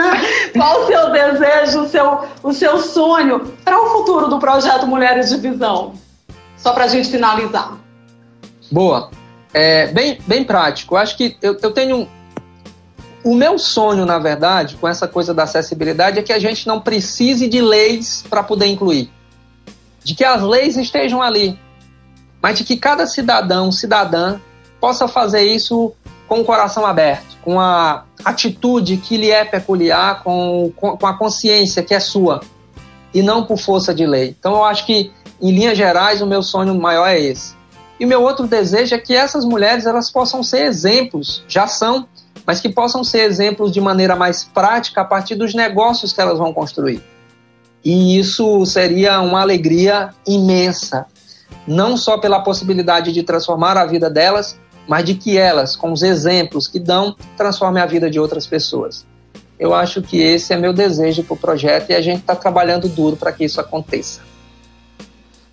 Qual 0.56 0.82
o 0.82 0.86
seu 0.86 1.12
desejo, 1.12 1.82
o 1.82 1.88
seu, 1.88 2.20
o 2.42 2.52
seu 2.54 2.78
sonho 2.78 3.40
para 3.62 3.78
o 3.78 3.90
futuro 3.90 4.28
do 4.28 4.38
projeto 4.38 4.86
Mulheres 4.86 5.28
de 5.28 5.36
Visão? 5.36 5.92
Só 6.56 6.72
para 6.72 6.84
a 6.84 6.88
gente 6.88 7.10
finalizar. 7.10 7.76
Boa. 8.70 9.10
É, 9.52 9.88
bem, 9.88 10.18
bem 10.26 10.44
prático. 10.44 10.96
Acho 10.96 11.14
que 11.14 11.36
eu, 11.42 11.58
eu 11.60 11.72
tenho 11.72 12.08
o 13.24 13.34
meu 13.34 13.58
sonho, 13.58 14.04
na 14.04 14.18
verdade, 14.18 14.76
com 14.76 14.88
essa 14.88 15.06
coisa 15.06 15.32
da 15.32 15.44
acessibilidade 15.44 16.18
é 16.18 16.22
que 16.22 16.32
a 16.32 16.38
gente 16.38 16.66
não 16.66 16.80
precise 16.80 17.48
de 17.48 17.60
leis 17.60 18.24
para 18.28 18.42
poder 18.42 18.66
incluir. 18.66 19.10
De 20.02 20.14
que 20.14 20.24
as 20.24 20.42
leis 20.42 20.76
estejam 20.76 21.22
ali, 21.22 21.58
mas 22.42 22.58
de 22.58 22.64
que 22.64 22.76
cada 22.76 23.06
cidadão, 23.06 23.70
cidadã, 23.70 24.40
possa 24.80 25.06
fazer 25.06 25.42
isso 25.42 25.92
com 26.26 26.40
o 26.40 26.44
coração 26.44 26.84
aberto, 26.84 27.36
com 27.42 27.60
a 27.60 28.04
atitude 28.24 28.96
que 28.96 29.16
lhe 29.16 29.30
é 29.30 29.44
peculiar, 29.44 30.22
com, 30.24 30.72
com 30.74 31.06
a 31.06 31.14
consciência 31.14 31.82
que 31.82 31.94
é 31.94 32.00
sua, 32.00 32.40
e 33.14 33.22
não 33.22 33.44
por 33.44 33.58
força 33.58 33.94
de 33.94 34.06
lei. 34.06 34.34
Então, 34.38 34.54
eu 34.54 34.64
acho 34.64 34.84
que, 34.84 35.12
em 35.40 35.52
linhas 35.52 35.76
gerais, 35.78 36.20
o 36.20 36.26
meu 36.26 36.42
sonho 36.42 36.74
maior 36.74 37.06
é 37.06 37.20
esse. 37.20 37.54
E 38.00 38.06
meu 38.06 38.22
outro 38.22 38.48
desejo 38.48 38.94
é 38.96 38.98
que 38.98 39.14
essas 39.14 39.44
mulheres 39.44 39.86
elas 39.86 40.10
possam 40.10 40.42
ser 40.42 40.64
exemplos, 40.64 41.44
já 41.46 41.68
são, 41.68 42.08
mas 42.46 42.60
que 42.60 42.68
possam 42.68 43.04
ser 43.04 43.22
exemplos 43.22 43.72
de 43.72 43.80
maneira 43.80 44.16
mais 44.16 44.44
prática 44.44 45.00
a 45.00 45.04
partir 45.04 45.34
dos 45.34 45.54
negócios 45.54 46.12
que 46.12 46.20
elas 46.20 46.38
vão 46.38 46.52
construir. 46.52 47.02
E 47.84 48.18
isso 48.18 48.64
seria 48.64 49.20
uma 49.20 49.40
alegria 49.40 50.10
imensa, 50.26 51.06
não 51.66 51.96
só 51.96 52.18
pela 52.18 52.40
possibilidade 52.40 53.12
de 53.12 53.22
transformar 53.22 53.76
a 53.76 53.84
vida 53.84 54.08
delas, 54.08 54.58
mas 54.86 55.04
de 55.04 55.14
que 55.14 55.36
elas, 55.36 55.76
com 55.76 55.92
os 55.92 56.02
exemplos 56.02 56.66
que 56.66 56.78
dão, 56.78 57.16
transformem 57.36 57.82
a 57.82 57.86
vida 57.86 58.10
de 58.10 58.18
outras 58.18 58.46
pessoas. 58.46 59.06
Eu 59.58 59.74
acho 59.74 60.02
que 60.02 60.20
esse 60.20 60.52
é 60.52 60.56
meu 60.56 60.72
desejo 60.72 61.22
para 61.22 61.34
o 61.34 61.36
projeto 61.36 61.90
e 61.90 61.94
a 61.94 62.00
gente 62.00 62.20
está 62.20 62.34
trabalhando 62.34 62.88
duro 62.88 63.16
para 63.16 63.32
que 63.32 63.44
isso 63.44 63.60
aconteça. 63.60 64.20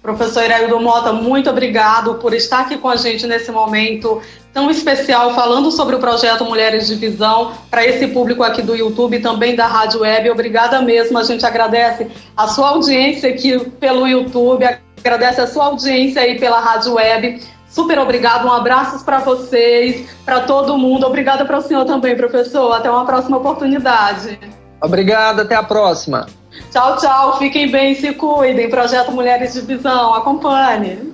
Professor 0.02 0.44
Iraildo 0.44 0.80
Mota, 0.80 1.12
muito 1.12 1.50
obrigado 1.50 2.16
por 2.16 2.34
estar 2.34 2.62
aqui 2.62 2.78
com 2.78 2.88
a 2.88 2.96
gente 2.96 3.28
nesse 3.28 3.52
momento 3.52 4.22
tão 4.54 4.70
especial, 4.70 5.34
falando 5.34 5.72
sobre 5.72 5.96
o 5.96 6.00
projeto 6.00 6.44
Mulheres 6.46 6.88
de 6.88 6.96
Visão, 6.96 7.54
para 7.70 7.86
esse 7.86 8.08
público 8.08 8.44
aqui 8.44 8.62
do 8.62 8.76
YouTube 8.76 9.18
e 9.18 9.22
também 9.22 9.56
da 9.56 9.68
Rádio 9.68 10.02
Web. 10.02 10.30
Obrigada 10.30 10.82
mesmo, 10.82 11.18
a 11.18 11.24
gente 11.24 11.46
agradece 11.46 12.08
a 12.36 12.48
sua 12.48 12.70
audiência 12.70 13.30
aqui 13.30 13.60
pelo 13.80 14.08
YouTube, 14.08 14.66
agradece 14.98 15.42
a 15.42 15.48
sua 15.48 15.66
audiência 15.66 16.22
aí 16.22 16.40
pela 16.40 16.60
Rádio 16.60 16.94
Web. 16.94 17.42
Super 17.70 18.00
obrigado, 18.00 18.48
um 18.48 18.52
abraço 18.52 19.06
para 19.06 19.20
vocês, 19.20 20.10
para 20.26 20.42
todo 20.42 20.78
mundo. 20.78 21.06
Obrigada 21.06 21.46
para 21.46 21.60
o 21.60 21.62
senhor 21.62 21.86
também, 21.86 22.16
professor. 22.18 22.74
Até 22.74 22.90
uma 22.90 23.06
próxima 23.06 23.38
oportunidade. 23.38 24.40
Obrigado, 24.82 25.42
até 25.42 25.56
a 25.56 25.62
próxima. 25.62 26.26
Tchau, 26.72 26.98
tchau. 26.98 27.38
Fiquem 27.38 27.70
bem, 27.70 27.94
se 27.94 28.12
cuidem. 28.14 28.70
Projeto 28.70 29.12
Mulheres 29.12 29.54
de 29.54 29.62
Visão, 29.62 30.16
acompanhe. 30.16 31.14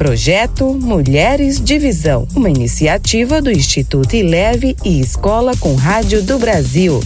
Projeto 0.00 0.72
Mulheres 0.72 1.60
de 1.60 1.78
Visão, 1.78 2.26
uma 2.34 2.48
iniciativa 2.48 3.42
do 3.42 3.50
Instituto 3.50 4.16
Ileve 4.16 4.74
e 4.82 4.98
Escola 4.98 5.52
com 5.60 5.74
Rádio 5.74 6.22
do 6.22 6.38
Brasil. 6.38 7.02